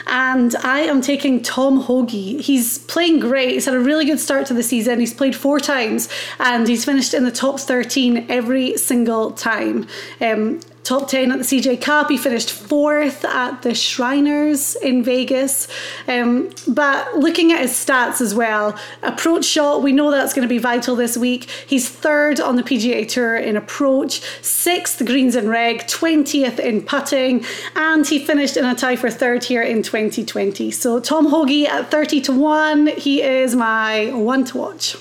and 0.08 0.56
I 0.58 0.82
am 0.82 1.02
taking 1.02 1.42
Tom 1.42 1.82
Hoge. 1.82 2.12
He's 2.12 2.80
playing 2.80 3.20
great. 3.20 3.54
He's 3.54 3.66
had 3.66 3.74
a 3.74 3.80
really 3.80 4.06
good 4.06 4.20
start 4.20 4.48
to 4.48 4.54
the 4.54 4.64
season. 4.64 5.00
He's 5.00 5.14
played 5.14 5.36
four 5.36 5.60
times 5.60 6.10
and 6.40 6.68
he's 6.68 6.86
finished 6.86 7.14
in 7.14 7.24
the 7.24 7.32
top 7.32 7.60
13 7.60 8.26
every 8.30 8.78
single 8.78 9.32
time. 9.32 9.88
Um, 10.22 10.60
top 10.86 11.10
10 11.10 11.32
at 11.32 11.40
the 11.40 11.44
CJ 11.44 11.82
Cup. 11.82 12.10
He 12.10 12.18
finished 12.18 12.52
fourth 12.52 13.26
at 13.26 13.64
the 13.64 13.74
Shriners 13.74 14.76
in 14.76 15.04
Vegas. 15.04 15.68
Um, 16.08 16.52
but 16.68 17.18
looking 17.18 17.52
at 17.52 17.60
his 17.60 17.72
stats 17.72 18.22
as 18.22 18.36
well, 18.36 18.78
approach 19.02 19.46
shot, 19.46 19.82
we 19.82 19.92
know 19.92 20.12
that's 20.12 20.34
going 20.34 20.48
to 20.48 20.54
be 20.54 20.60
vital 20.60 20.96
this 20.96 21.18
week. 21.18 21.50
He's 21.68 21.90
third 21.90 22.40
on 22.40 22.56
the 22.56 22.64
PGA 22.64 23.08
Tour 23.08 23.36
in 23.36 23.58
approach, 23.58 24.22
sixth 24.44 25.04
greens 25.06 25.36
and 25.36 25.50
reg, 25.50 25.80
20th 25.88 26.60
in 26.60 26.84
putting, 26.84 27.44
and 27.76 28.08
he 28.08 28.20
finished 28.20 28.56
in 28.56 28.64
a 28.64 28.76
tie 28.76 28.96
for 28.96 29.10
third 29.10 29.44
here 29.44 29.64
in 29.64 29.82
2020. 29.82 30.70
So 30.70 31.00
Tom 31.00 31.28
Hoge 31.28 31.68
at 31.68 31.90
30 31.90 32.22
to 32.22 32.32
1, 32.32 32.88
he 32.88 33.24
is 33.24 33.56
my 33.56 34.12
one 34.14 34.46
to 34.46 34.58
watch. 34.58 34.96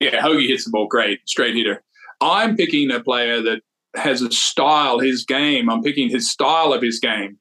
Yeah, 0.00 0.22
Hoge 0.22 0.46
hits 0.46 0.64
the 0.64 0.70
ball 0.70 0.86
great, 0.86 1.20
straight 1.28 1.54
hitter. 1.54 1.82
I'm 2.22 2.56
picking 2.56 2.90
a 2.90 3.00
player 3.00 3.42
that 3.42 3.60
has 3.94 4.22
a 4.22 4.30
style, 4.30 4.98
his 4.98 5.24
game. 5.24 5.70
I'm 5.70 5.82
picking 5.82 6.08
his 6.08 6.30
style 6.30 6.72
of 6.72 6.82
his 6.82 6.98
game. 6.98 7.38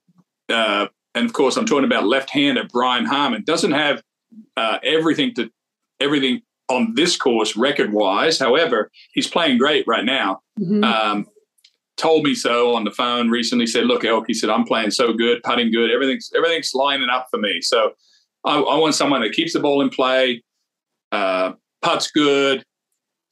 Uh, 0.49 0.87
and 1.15 1.25
of 1.25 1.33
course, 1.33 1.57
I'm 1.57 1.65
talking 1.65 1.85
about 1.85 2.05
left-hander 2.05 2.67
Brian 2.71 3.05
Harman. 3.05 3.43
Doesn't 3.43 3.71
have 3.71 4.01
uh, 4.57 4.79
everything 4.83 5.33
to 5.35 5.49
everything 5.99 6.41
on 6.69 6.93
this 6.95 7.17
course 7.17 7.55
record-wise. 7.55 8.39
However, 8.39 8.89
he's 9.13 9.27
playing 9.27 9.57
great 9.57 9.85
right 9.87 10.05
now. 10.05 10.41
Mm-hmm. 10.59 10.83
Um, 10.83 11.27
told 11.97 12.23
me 12.23 12.33
so 12.33 12.73
on 12.73 12.83
the 12.83 12.91
phone 12.91 13.29
recently. 13.29 13.67
Said, 13.67 13.85
"Look, 13.85 14.03
Elk," 14.05 14.25
he 14.27 14.33
said, 14.33 14.49
"I'm 14.49 14.63
playing 14.63 14.91
so 14.91 15.13
good, 15.13 15.43
putting 15.43 15.71
good. 15.71 15.91
Everything's 15.91 16.31
everything's 16.35 16.73
lining 16.73 17.09
up 17.09 17.27
for 17.29 17.37
me. 17.39 17.61
So 17.61 17.91
I, 18.45 18.59
I 18.59 18.77
want 18.77 18.95
someone 18.95 19.21
that 19.21 19.33
keeps 19.33 19.53
the 19.53 19.59
ball 19.59 19.81
in 19.81 19.89
play, 19.89 20.43
uh, 21.11 21.53
puts 21.81 22.09
good, 22.11 22.63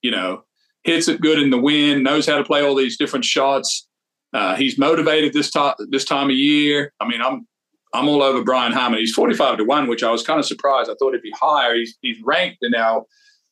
you 0.01 0.11
know, 0.11 0.43
hits 0.89 1.07
it 1.07 1.21
good 1.21 1.39
in 1.39 1.49
the 1.49 1.57
wind, 1.57 2.03
knows 2.03 2.25
how 2.25 2.37
to 2.37 2.43
play 2.43 2.63
all 2.63 2.75
these 2.75 2.97
different 2.97 3.25
shots. 3.25 3.87
Uh, 4.33 4.55
he's 4.55 4.77
motivated 4.77 5.33
this 5.33 5.49
time 5.51 5.75
this 5.89 6.05
time 6.05 6.29
of 6.29 6.35
year. 6.35 6.93
I 6.99 7.07
mean, 7.07 7.21
I'm 7.21 7.47
I'm 7.93 8.07
all 8.07 8.21
over 8.21 8.43
Brian 8.43 8.71
Harman. 8.71 8.99
He's 8.99 9.13
45 9.13 9.57
to 9.57 9.63
one, 9.63 9.87
which 9.87 10.03
I 10.03 10.11
was 10.11 10.23
kind 10.23 10.39
of 10.39 10.45
surprised. 10.45 10.89
I 10.89 10.95
thought 10.99 11.09
it'd 11.09 11.21
be 11.21 11.33
higher. 11.39 11.75
He's 11.75 11.97
he's 12.01 12.17
ranked 12.23 12.59
in 12.61 12.75
our 12.75 13.03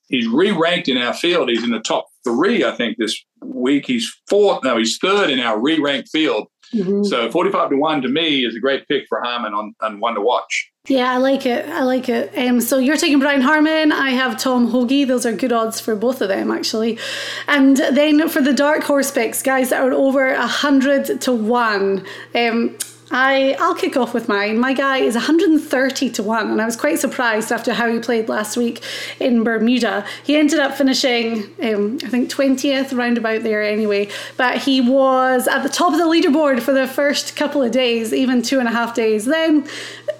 he's 0.09 0.27
re-ranked 0.27 0.87
in 0.87 0.97
our 0.97 1.13
field. 1.13 1.49
He's 1.49 1.63
in 1.63 1.71
the 1.71 1.79
top 1.79 2.07
three, 2.23 2.63
I 2.63 2.71
think, 2.71 2.97
this 2.97 3.17
week. 3.41 3.85
He's 3.85 4.13
fourth. 4.29 4.63
No, 4.63 4.77
he's 4.77 4.97
third 4.97 5.29
in 5.29 5.39
our 5.39 5.59
re-ranked 5.59 6.09
field. 6.09 6.47
Mm-hmm. 6.73 7.03
So 7.03 7.31
45 7.31 7.71
to 7.71 7.77
one 7.77 8.01
to 8.01 8.09
me 8.09 8.45
is 8.45 8.55
a 8.55 8.59
great 8.59 8.87
pick 8.87 9.05
for 9.07 9.21
Harman 9.21 9.53
on, 9.53 9.73
on 9.81 9.99
one 9.99 10.15
to 10.15 10.21
watch. 10.21 10.71
Yeah, 10.87 11.11
I 11.11 11.17
like 11.17 11.45
it. 11.45 11.65
I 11.67 11.83
like 11.83 12.07
it. 12.07 12.31
Um, 12.37 12.61
so 12.61 12.77
you're 12.77 12.95
taking 12.95 13.19
Brian 13.19 13.41
Harman. 13.41 13.91
I 13.91 14.11
have 14.11 14.39
Tom 14.39 14.67
Hoge. 14.67 15.05
Those 15.05 15.25
are 15.25 15.33
good 15.33 15.51
odds 15.51 15.81
for 15.81 15.97
both 15.97 16.21
of 16.21 16.29
them, 16.29 16.49
actually. 16.49 16.97
And 17.45 17.75
then 17.75 18.29
for 18.29 18.41
the 18.41 18.53
dark 18.53 18.83
horse 18.83 19.11
picks, 19.11 19.43
guys 19.43 19.71
that 19.71 19.81
are 19.81 19.91
over 19.91 20.33
hundred 20.35 21.19
to 21.21 21.33
one. 21.33 22.05
Um, 22.33 22.77
I 23.09 23.55
I'll 23.59 23.75
kick 23.75 23.95
off 23.95 24.13
with 24.13 24.27
mine. 24.27 24.59
My 24.59 24.73
guy 24.73 24.97
is 24.97 25.15
130 25.15 26.09
to 26.09 26.23
1 26.23 26.51
and 26.51 26.61
I 26.61 26.65
was 26.65 26.75
quite 26.75 26.99
surprised 26.99 27.53
after 27.53 27.73
how 27.73 27.89
he 27.89 27.99
played 27.99 28.27
last 28.27 28.57
week 28.57 28.81
in 29.19 29.45
Bermuda. 29.45 30.05
He 30.25 30.35
ended 30.35 30.59
up 30.59 30.75
finishing 30.75 31.43
um, 31.63 31.99
I 32.03 32.09
think 32.09 32.29
20th 32.29 32.97
roundabout 32.97 33.43
there 33.43 33.63
anyway, 33.63 34.09
but 34.35 34.57
he 34.57 34.81
was 34.81 35.47
at 35.47 35.63
the 35.63 35.69
top 35.69 35.93
of 35.93 35.99
the 35.99 36.05
leaderboard 36.05 36.59
for 36.61 36.73
the 36.73 36.85
first 36.87 37.37
couple 37.37 37.61
of 37.61 37.71
days, 37.71 38.13
even 38.13 38.41
two 38.41 38.59
and 38.59 38.67
a 38.67 38.71
half 38.71 38.93
days. 38.93 39.23
Then 39.23 39.65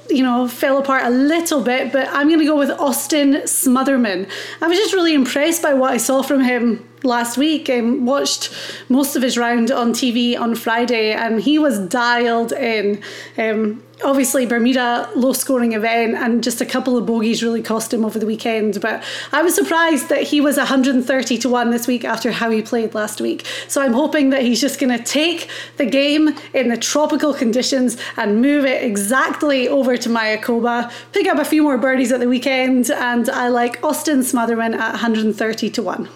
you 0.10 0.24
know, 0.24 0.48
fell 0.48 0.78
apart 0.78 1.06
a 1.06 1.10
little 1.10 1.62
bit, 1.62 1.92
but 1.92 2.08
I'm 2.10 2.28
going 2.28 2.40
to 2.40 2.46
go 2.46 2.58
with 2.58 2.70
Austin 2.72 3.34
Smotherman. 3.44 4.30
I 4.62 4.68
was 4.68 4.78
just 4.78 4.94
really 4.94 5.14
impressed 5.14 5.62
by 5.62 5.74
what 5.74 5.92
I 5.92 5.98
saw 5.98 6.22
from 6.22 6.44
him 6.44 6.88
last 7.04 7.38
week 7.38 7.70
and 7.70 8.06
watched 8.06 8.54
most 8.90 9.16
of 9.16 9.22
his 9.22 9.38
round 9.38 9.72
on 9.72 9.92
TV 9.92 10.40
on 10.40 10.56
Friday, 10.56 11.12
and 11.12 11.42
he 11.42 11.60
was 11.60 11.80
dialed 11.80 12.52
in. 12.52 13.02
Um, 13.38 13.84
obviously 14.04 14.46
Bermuda 14.46 15.10
low 15.16 15.34
scoring 15.34 15.74
event 15.74 16.16
and 16.16 16.44
just 16.44 16.62
a 16.62 16.66
couple 16.66 16.98
of 16.98 17.06
bogeys 17.06 17.42
really 17.42 17.62
cost 17.62 17.94
him 17.94 18.06
over 18.06 18.20
the 18.20 18.26
weekend. 18.26 18.80
But 18.80 19.04
I 19.32 19.42
was 19.42 19.56
surprised 19.56 20.10
that 20.10 20.24
he 20.24 20.40
was 20.42 20.58
130 20.58 21.38
to 21.40 21.50
1 21.50 21.70
this 21.72 21.88
week 21.88 22.06
after 22.06 22.32
how 22.32 22.50
he 22.50 22.62
played 22.62 22.94
last 22.94 23.22
week. 23.22 23.46
So 23.68 23.82
I'm 23.82 23.94
hoping 23.94 24.30
that 24.30 24.44
he's 24.44 24.62
just 24.62 24.80
going 24.80 24.96
to 24.96 25.04
take 25.04 25.50
the 25.78 25.86
game 25.86 26.36
in 26.54 26.70
the 26.70 26.78
tropical 26.78 27.34
conditions 27.34 27.98
and 28.18 28.42
move 28.42 28.66
it 28.66 28.84
exactly 28.84 29.68
over 29.68 29.98
to 29.98 30.10
Mayakoba 30.10 30.92
pick 31.12 31.28
up 31.28 31.38
a 31.38 31.46
few 31.46 31.64
more 31.64 31.78
birdies 31.78 32.12
at 32.12 32.20
the 32.20 32.28
weekend 32.28 32.90
and 32.92 33.30
I 33.30 33.50
like 33.50 33.84
Austin 33.84 34.20
Smotherman 34.20 34.76
at 34.76 34.92
130 34.92 35.70
to 35.72 35.84
1 35.84 36.10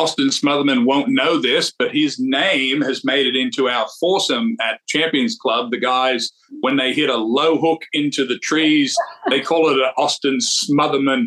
Austin 0.00 0.28
Smotherman 0.28 0.86
won't 0.86 1.10
know 1.10 1.38
this, 1.38 1.70
but 1.78 1.94
his 1.94 2.18
name 2.18 2.80
has 2.80 3.04
made 3.04 3.26
it 3.26 3.36
into 3.36 3.68
our 3.68 3.86
foursome 4.00 4.56
at 4.58 4.80
Champions 4.88 5.36
Club. 5.36 5.70
The 5.70 5.78
guys, 5.78 6.30
when 6.60 6.78
they 6.78 6.94
hit 6.94 7.10
a 7.10 7.18
low 7.18 7.58
hook 7.58 7.82
into 7.92 8.24
the 8.24 8.38
trees, 8.38 8.96
they 9.28 9.40
call 9.42 9.68
it 9.68 9.76
an 9.76 9.92
Austin 9.98 10.38
Smotherman. 10.38 11.26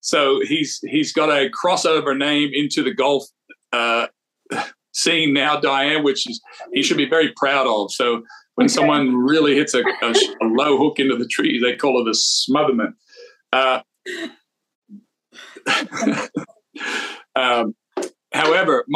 So 0.00 0.40
he's 0.44 0.80
he's 0.88 1.12
got 1.12 1.28
a 1.28 1.48
crossover 1.50 2.18
name 2.18 2.50
into 2.52 2.82
the 2.82 2.92
golf 2.92 3.24
uh, 3.72 4.08
scene 4.92 5.32
now, 5.32 5.60
Diane, 5.60 6.02
which 6.02 6.28
is 6.28 6.40
he 6.72 6.82
should 6.82 6.96
be 6.96 7.08
very 7.08 7.32
proud 7.36 7.68
of. 7.68 7.92
So 7.92 8.24
when 8.56 8.64
okay. 8.64 8.74
someone 8.74 9.14
really 9.14 9.54
hits 9.54 9.74
a, 9.74 9.84
a, 10.02 10.10
a, 10.42 10.46
low 10.46 10.76
hook 10.76 10.98
into 10.98 11.14
the 11.14 11.28
trees, 11.28 11.62
they 11.62 11.76
call 11.76 12.04
it 12.04 12.10
a 12.10 12.16
Smotherman. 12.18 12.94
Uh, 13.52 13.82
um, 17.36 17.76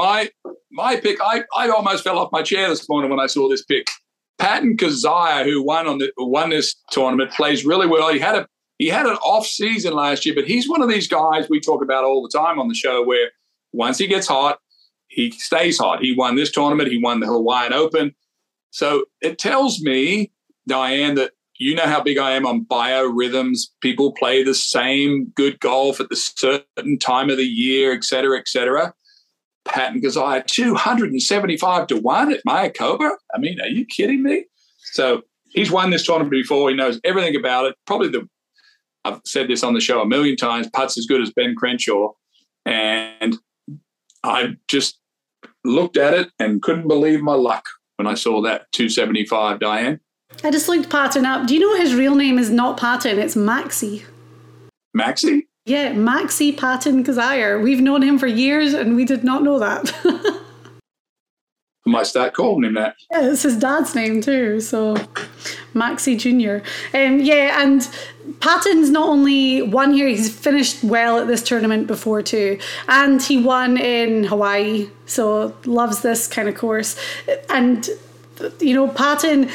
my 0.03 0.31
my 0.73 0.97
pick, 0.97 1.19
I, 1.23 1.45
I 1.57 1.69
almost 1.69 2.03
fell 2.03 2.19
off 2.19 2.33
my 2.33 2.43
chair 2.43 2.69
this 2.69 2.89
morning 2.89 3.11
when 3.11 3.21
I 3.21 3.27
saw 3.27 3.49
this 3.49 3.65
pick. 3.65 3.87
Patton 4.39 4.77
Kizzire, 4.77 5.45
who 5.45 5.63
won 5.63 5.87
on 5.87 5.99
the 5.99 6.13
won 6.19 6.51
this 6.51 6.75
tournament, 6.91 7.31
plays 7.33 7.65
really 7.65 7.87
well. 7.87 8.13
He 8.13 8.19
had 8.19 8.35
a 8.35 8.49
he 8.79 8.89
had 8.89 9.07
an 9.07 9.17
off 9.17 9.47
season 9.47 9.95
last 9.95 10.27
year, 10.27 10.35
but 10.35 10.45
he's 10.45 10.69
one 10.69 10.83
of 10.83 10.89
these 10.89 11.07
guys 11.07 11.49
we 11.49 11.61
talk 11.61 11.83
about 11.83 12.05
all 12.05 12.23
the 12.23 12.37
time 12.37 12.59
on 12.59 12.69
the 12.69 12.75
show 12.75 13.05
where 13.05 13.31
once 13.73 13.99
he 13.99 14.09
gets 14.09 14.27
hot, 14.27 14.59
he 15.07 15.31
stays 15.31 15.79
hot. 15.79 16.03
He 16.03 16.15
won 16.17 16.35
this 16.35 16.51
tournament. 16.51 16.91
He 16.91 16.99
won 16.99 17.21
the 17.21 17.27
Hawaiian 17.27 17.73
Open. 17.73 18.13
So 18.71 19.05
it 19.21 19.39
tells 19.39 19.81
me, 19.83 20.33
Diane, 20.67 21.15
that 21.15 21.33
you 21.59 21.77
know 21.77 21.87
how 21.87 22.03
big 22.03 22.19
I 22.19 22.33
am 22.33 22.45
on 22.45 22.65
biorhythms. 22.65 23.69
People 23.81 24.13
play 24.13 24.43
the 24.43 24.55
same 24.55 25.27
good 25.37 25.61
golf 25.61 26.01
at 26.01 26.09
the 26.09 26.17
certain 26.17 26.99
time 26.99 27.31
of 27.31 27.37
the 27.37 27.45
year, 27.45 27.93
et 27.93 28.03
cetera, 28.03 28.37
et 28.39 28.49
cetera. 28.49 28.93
Patton 29.65 30.01
Kizzire, 30.01 30.47
275 30.47 31.87
to 31.89 31.97
1 31.97 32.33
at 32.33 32.41
Mayakoba. 32.47 33.11
I 33.35 33.39
mean, 33.39 33.61
are 33.61 33.69
you 33.69 33.87
kidding 33.87 34.23
me? 34.23 34.45
So 34.79 35.23
he's 35.51 35.71
won 35.71 35.91
this 35.91 36.05
tournament 36.05 36.31
before. 36.31 36.71
He 36.71 36.77
knows 36.77 37.01
everything 37.05 37.37
about 37.37 37.67
it. 37.67 37.77
Probably 37.87 38.09
the, 38.09 38.29
I've 39.05 39.21
said 39.25 39.49
this 39.49 39.63
on 39.63 39.75
the 39.75 39.81
show 39.81 40.01
a 40.01 40.07
million 40.07 40.37
times, 40.37 40.69
putts 40.73 40.99
as 40.99 41.07
good 41.07 41.21
as 41.21 41.31
Ben 41.31 41.55
Crenshaw. 41.55 42.13
And 42.67 43.37
I 44.23 44.57
just 44.69 44.99
looked 45.65 45.97
at 45.97 46.15
it 46.15 46.31
and 46.39 46.63
couldn't 46.63 46.89
believe 46.89 47.23
my 47.23 47.35
luck 47.35 47.67
when 47.97 48.07
I 48.07 48.15
saw 48.15 48.43
that 48.43 48.71
275, 48.73 49.61
Diane. 49.61 50.01
I 50.43 50.51
just 50.51 50.69
looked 50.69 50.91
Patton 50.91 51.27
up. 51.27 51.47
Do 51.47 51.55
you 51.55 51.61
know 51.61 51.77
his 51.81 51.95
real 51.95 52.15
name 52.15 52.39
is 52.39 52.51
not 52.51 52.79
Patton, 52.79 53.19
it's 53.19 53.35
Maxi. 53.35 54.05
Maxi? 54.97 55.43
Yeah, 55.65 55.93
Maxi 55.93 56.57
Patton 56.57 57.05
Kizzire. 57.05 57.63
We've 57.63 57.81
known 57.81 58.03
him 58.03 58.19
for 58.19 58.27
years 58.27 58.75
and 58.75 58.97
we 58.97 59.05
did 59.05 59.23
not 59.23 59.43
know 59.43 59.59
that. 59.61 59.93
I 61.85 61.91
might 61.91 62.07
start 62.07 62.35
calling 62.35 62.65
him 62.65 62.75
that. 62.75 62.97
Yeah, 63.13 63.31
it's 63.31 63.43
his 63.43 63.57
dad's 63.59 63.95
name 63.95 64.21
too. 64.21 64.61
So 64.61 64.97
Maxi 65.75 66.19
Jr. 66.19 66.67
Um, 66.97 67.21
yeah, 67.21 67.63
and 67.63 67.89
Patton's 68.41 68.91
not 68.91 69.09
only 69.09 69.63
won 69.63 69.93
here, 69.93 70.09
he's 70.09 70.35
finished 70.35 70.83
well 70.83 71.19
at 71.19 71.27
this 71.27 71.43
tournament 71.43 71.87
before 71.87 72.23
too. 72.23 72.59
And 72.89 73.23
he 73.23 73.39
won 73.39 73.77
in 73.77 74.25
Hawaii. 74.25 74.89
So 75.07 75.55
loves 75.67 76.01
this 76.03 76.27
kind 76.27 76.49
of 76.49 76.57
course. 76.57 76.99
And, 77.51 77.89
you 78.61 78.75
know, 78.75 78.89
Patton 78.89 79.51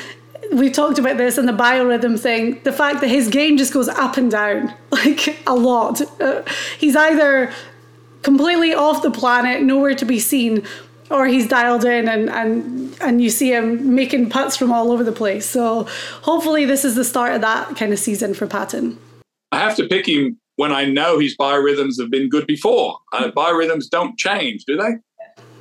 we've 0.53 0.71
talked 0.73 0.99
about 0.99 1.17
this 1.17 1.37
and 1.37 1.47
the 1.47 1.53
biorhythm 1.53 2.17
thing 2.17 2.57
the 2.63 2.71
fact 2.71 3.01
that 3.01 3.07
his 3.09 3.27
game 3.27 3.57
just 3.57 3.73
goes 3.73 3.89
up 3.89 4.15
and 4.15 4.31
down 4.31 4.73
like 5.05 5.39
a 5.47 5.55
lot 5.55 6.01
uh, 6.21 6.43
he's 6.77 6.95
either 6.95 7.51
completely 8.21 8.73
off 8.73 9.01
the 9.01 9.11
planet 9.11 9.61
nowhere 9.63 9.95
to 9.95 10.05
be 10.05 10.19
seen 10.19 10.63
or 11.09 11.27
he's 11.27 11.47
dialed 11.47 11.85
in 11.85 12.07
and 12.07 12.29
and 12.29 12.97
and 13.01 13.21
you 13.21 13.29
see 13.29 13.53
him 13.53 13.95
making 13.95 14.29
putts 14.29 14.57
from 14.57 14.71
all 14.71 14.91
over 14.91 15.03
the 15.03 15.11
place. 15.11 15.45
So 15.45 15.87
hopefully 16.23 16.65
this 16.65 16.83
is 16.83 16.95
the 16.95 17.03
start 17.03 17.33
of 17.33 17.41
that 17.41 17.75
kind 17.75 17.93
of 17.93 17.99
season 17.99 18.33
for 18.33 18.47
Patton. 18.47 18.97
I 19.51 19.59
have 19.59 19.75
to 19.77 19.87
pick 19.87 20.07
him 20.07 20.39
when 20.55 20.71
I 20.71 20.85
know 20.85 21.19
his 21.19 21.37
biorhythms 21.37 21.99
have 21.99 22.11
been 22.11 22.29
good 22.29 22.47
before. 22.47 22.99
Uh, 23.13 23.29
biorhythms 23.31 23.89
don't 23.89 24.17
change, 24.17 24.65
do 24.65 24.75
they? 24.75 24.97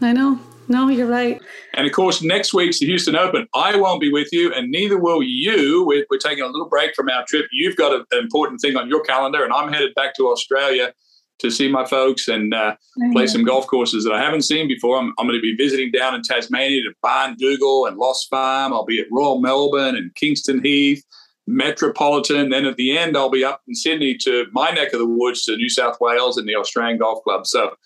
I 0.06 0.12
know. 0.12 0.40
No, 0.68 0.88
you're 0.88 1.06
right. 1.06 1.40
And 1.74 1.86
of 1.86 1.92
course, 1.92 2.22
next 2.22 2.52
week's 2.52 2.80
the 2.80 2.86
Houston 2.86 3.16
Open. 3.16 3.46
I 3.54 3.76
won't 3.76 4.00
be 4.00 4.10
with 4.10 4.28
you, 4.32 4.52
and 4.52 4.70
neither 4.70 4.98
will 4.98 5.22
you. 5.22 5.84
We're, 5.86 6.06
we're 6.10 6.18
taking 6.18 6.42
a 6.42 6.46
little 6.46 6.68
break 6.68 6.94
from 6.94 7.08
our 7.08 7.24
trip. 7.26 7.46
You've 7.52 7.76
got 7.76 7.92
a, 7.92 8.04
an 8.10 8.18
important 8.18 8.60
thing 8.60 8.76
on 8.76 8.88
your 8.88 9.02
calendar, 9.02 9.44
and 9.44 9.52
I'm 9.52 9.72
headed 9.72 9.94
back 9.94 10.14
to 10.16 10.28
Australia 10.28 10.92
to 11.38 11.50
see 11.50 11.68
my 11.68 11.84
folks 11.84 12.28
and 12.28 12.54
uh, 12.54 12.74
play 13.12 13.26
some 13.26 13.44
golf 13.44 13.66
courses 13.66 14.04
that 14.04 14.12
I 14.12 14.22
haven't 14.22 14.42
seen 14.42 14.68
before. 14.68 14.98
I'm, 14.98 15.12
I'm 15.18 15.26
going 15.26 15.38
to 15.38 15.42
be 15.42 15.54
visiting 15.54 15.90
down 15.90 16.14
in 16.14 16.22
Tasmania 16.22 16.82
to 16.84 16.94
Barnbougle 17.04 17.88
and 17.88 17.98
Lost 17.98 18.30
Farm. 18.30 18.72
I'll 18.72 18.86
be 18.86 19.00
at 19.00 19.06
Royal 19.12 19.40
Melbourne 19.40 19.96
and 19.96 20.14
Kingston 20.14 20.64
Heath, 20.64 21.04
Metropolitan. 21.46 22.48
Then 22.48 22.64
at 22.64 22.76
the 22.76 22.96
end, 22.96 23.16
I'll 23.16 23.30
be 23.30 23.44
up 23.44 23.60
in 23.68 23.74
Sydney 23.74 24.16
to 24.18 24.46
my 24.52 24.70
neck 24.70 24.94
of 24.94 24.98
the 24.98 25.06
woods 25.06 25.44
to 25.44 25.56
New 25.56 25.68
South 25.68 25.98
Wales 26.00 26.38
and 26.38 26.48
the 26.48 26.56
Australian 26.56 26.98
Golf 26.98 27.22
Club. 27.22 27.46
So 27.46 27.76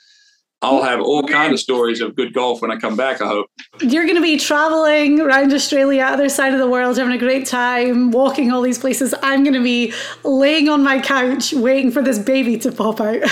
I'll 0.62 0.82
have 0.82 1.00
all 1.00 1.26
kind 1.26 1.54
of 1.54 1.60
stories 1.60 2.02
of 2.02 2.14
good 2.14 2.34
golf 2.34 2.60
when 2.60 2.70
I 2.70 2.76
come 2.76 2.94
back. 2.94 3.22
I 3.22 3.28
hope 3.28 3.46
you're 3.80 4.04
going 4.04 4.16
to 4.16 4.22
be 4.22 4.38
traveling 4.38 5.18
around 5.18 5.54
Australia, 5.54 6.02
other 6.02 6.28
side 6.28 6.52
of 6.52 6.58
the 6.58 6.68
world, 6.68 6.98
having 6.98 7.14
a 7.14 7.18
great 7.18 7.46
time, 7.46 8.10
walking 8.10 8.52
all 8.52 8.60
these 8.60 8.78
places. 8.78 9.14
I'm 9.22 9.42
going 9.42 9.54
to 9.54 9.62
be 9.62 9.94
laying 10.22 10.68
on 10.68 10.82
my 10.84 11.00
couch 11.00 11.54
waiting 11.54 11.90
for 11.90 12.02
this 12.02 12.18
baby 12.18 12.58
to 12.58 12.72
pop 12.72 13.00
out. 13.00 13.22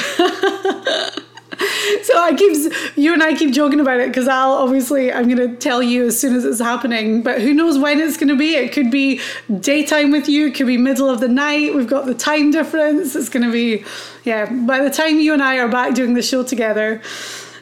so 2.03 2.23
I 2.23 2.35
keep 2.37 2.73
you 2.97 3.13
and 3.13 3.23
I 3.23 3.35
keep 3.35 3.53
joking 3.53 3.81
about 3.81 4.01
it 4.01 4.09
because 4.09 4.29
I'll 4.29 4.53
obviously 4.53 5.13
I'm 5.13 5.29
going 5.29 5.37
to 5.37 5.57
tell 5.57 5.83
you 5.83 6.07
as 6.07 6.19
soon 6.19 6.37
as 6.37 6.45
it's 6.45 6.61
happening. 6.61 7.23
But 7.23 7.41
who 7.41 7.53
knows 7.53 7.79
when 7.79 7.99
it's 7.99 8.17
going 8.17 8.29
to 8.29 8.37
be? 8.37 8.55
It 8.55 8.73
could 8.73 8.91
be 8.91 9.21
daytime 9.61 10.13
with 10.13 10.29
you. 10.29 10.49
It 10.49 10.55
could 10.55 10.67
be 10.67 10.77
middle 10.77 11.11
of 11.11 11.21
the 11.21 11.29
night. 11.29 11.75
We've 11.75 11.89
got 11.89 12.07
the 12.07 12.15
time 12.15 12.51
difference. 12.51 13.17
It's 13.17 13.29
going 13.29 13.45
to 13.45 13.53
be 13.53 13.85
yeah. 14.25 14.47
By 14.47 14.81
the 14.81 14.91
time 14.91 15.19
you 15.19 15.33
and 15.33 15.43
I 15.43 15.59
are 15.59 15.69
back 15.69 15.95
doing 15.95 16.15
the 16.15 16.23
show 16.23 16.45
together, 16.45 17.03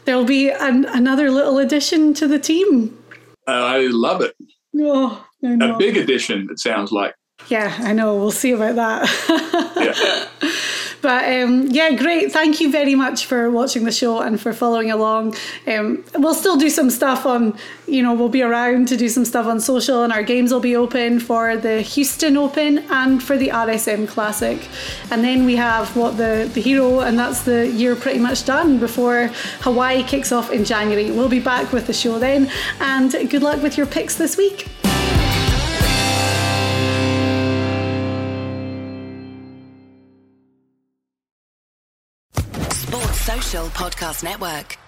there 0.04 0.16
will 0.16 0.24
be 0.24 0.50
an, 0.50 0.84
another 0.84 1.30
little 1.30 1.58
addition 1.58 2.12
to 2.14 2.28
the 2.28 2.38
team. 2.38 3.02
Uh, 3.48 3.52
I 3.52 3.86
love 3.90 4.20
it. 4.20 4.34
Oh, 4.78 5.26
a 5.42 5.76
big 5.78 5.96
addition. 5.96 6.48
It 6.50 6.58
sounds 6.58 6.92
like. 6.92 7.14
Yeah, 7.48 7.74
I 7.78 7.92
know. 7.92 8.16
We'll 8.16 8.30
see 8.30 8.52
about 8.52 8.76
that. 8.76 10.28
yeah. 10.42 10.50
But 11.02 11.24
um, 11.32 11.66
yeah, 11.68 11.94
great. 11.94 12.32
Thank 12.32 12.60
you 12.60 12.70
very 12.70 12.94
much 12.94 13.26
for 13.26 13.50
watching 13.50 13.84
the 13.84 13.92
show 13.92 14.20
and 14.20 14.40
for 14.40 14.52
following 14.52 14.90
along. 14.90 15.34
Um, 15.66 16.04
we'll 16.14 16.34
still 16.34 16.56
do 16.56 16.70
some 16.70 16.90
stuff 16.90 17.26
on, 17.26 17.56
you 17.86 18.02
know, 18.02 18.14
we'll 18.14 18.28
be 18.28 18.42
around 18.42 18.88
to 18.88 18.96
do 18.96 19.08
some 19.08 19.24
stuff 19.24 19.46
on 19.46 19.60
social, 19.60 20.02
and 20.02 20.12
our 20.12 20.22
games 20.22 20.52
will 20.52 20.60
be 20.60 20.76
open 20.76 21.20
for 21.20 21.56
the 21.56 21.82
Houston 21.82 22.36
Open 22.36 22.78
and 22.90 23.22
for 23.22 23.36
the 23.36 23.48
RSM 23.48 24.08
Classic. 24.08 24.68
And 25.10 25.22
then 25.22 25.44
we 25.44 25.56
have 25.56 25.94
what 25.96 26.16
the, 26.16 26.50
the 26.52 26.60
hero, 26.60 27.00
and 27.00 27.18
that's 27.18 27.42
the 27.42 27.68
year 27.68 27.96
pretty 27.96 28.18
much 28.18 28.44
done 28.44 28.78
before 28.78 29.28
Hawaii 29.60 30.02
kicks 30.02 30.32
off 30.32 30.50
in 30.50 30.64
January. 30.64 31.10
We'll 31.10 31.28
be 31.28 31.40
back 31.40 31.72
with 31.72 31.86
the 31.86 31.92
show 31.92 32.18
then, 32.18 32.50
and 32.80 33.12
good 33.30 33.42
luck 33.42 33.62
with 33.62 33.76
your 33.76 33.86
picks 33.86 34.16
this 34.16 34.36
week. 34.36 34.68
Podcast 43.70 44.24
Network. 44.24 44.85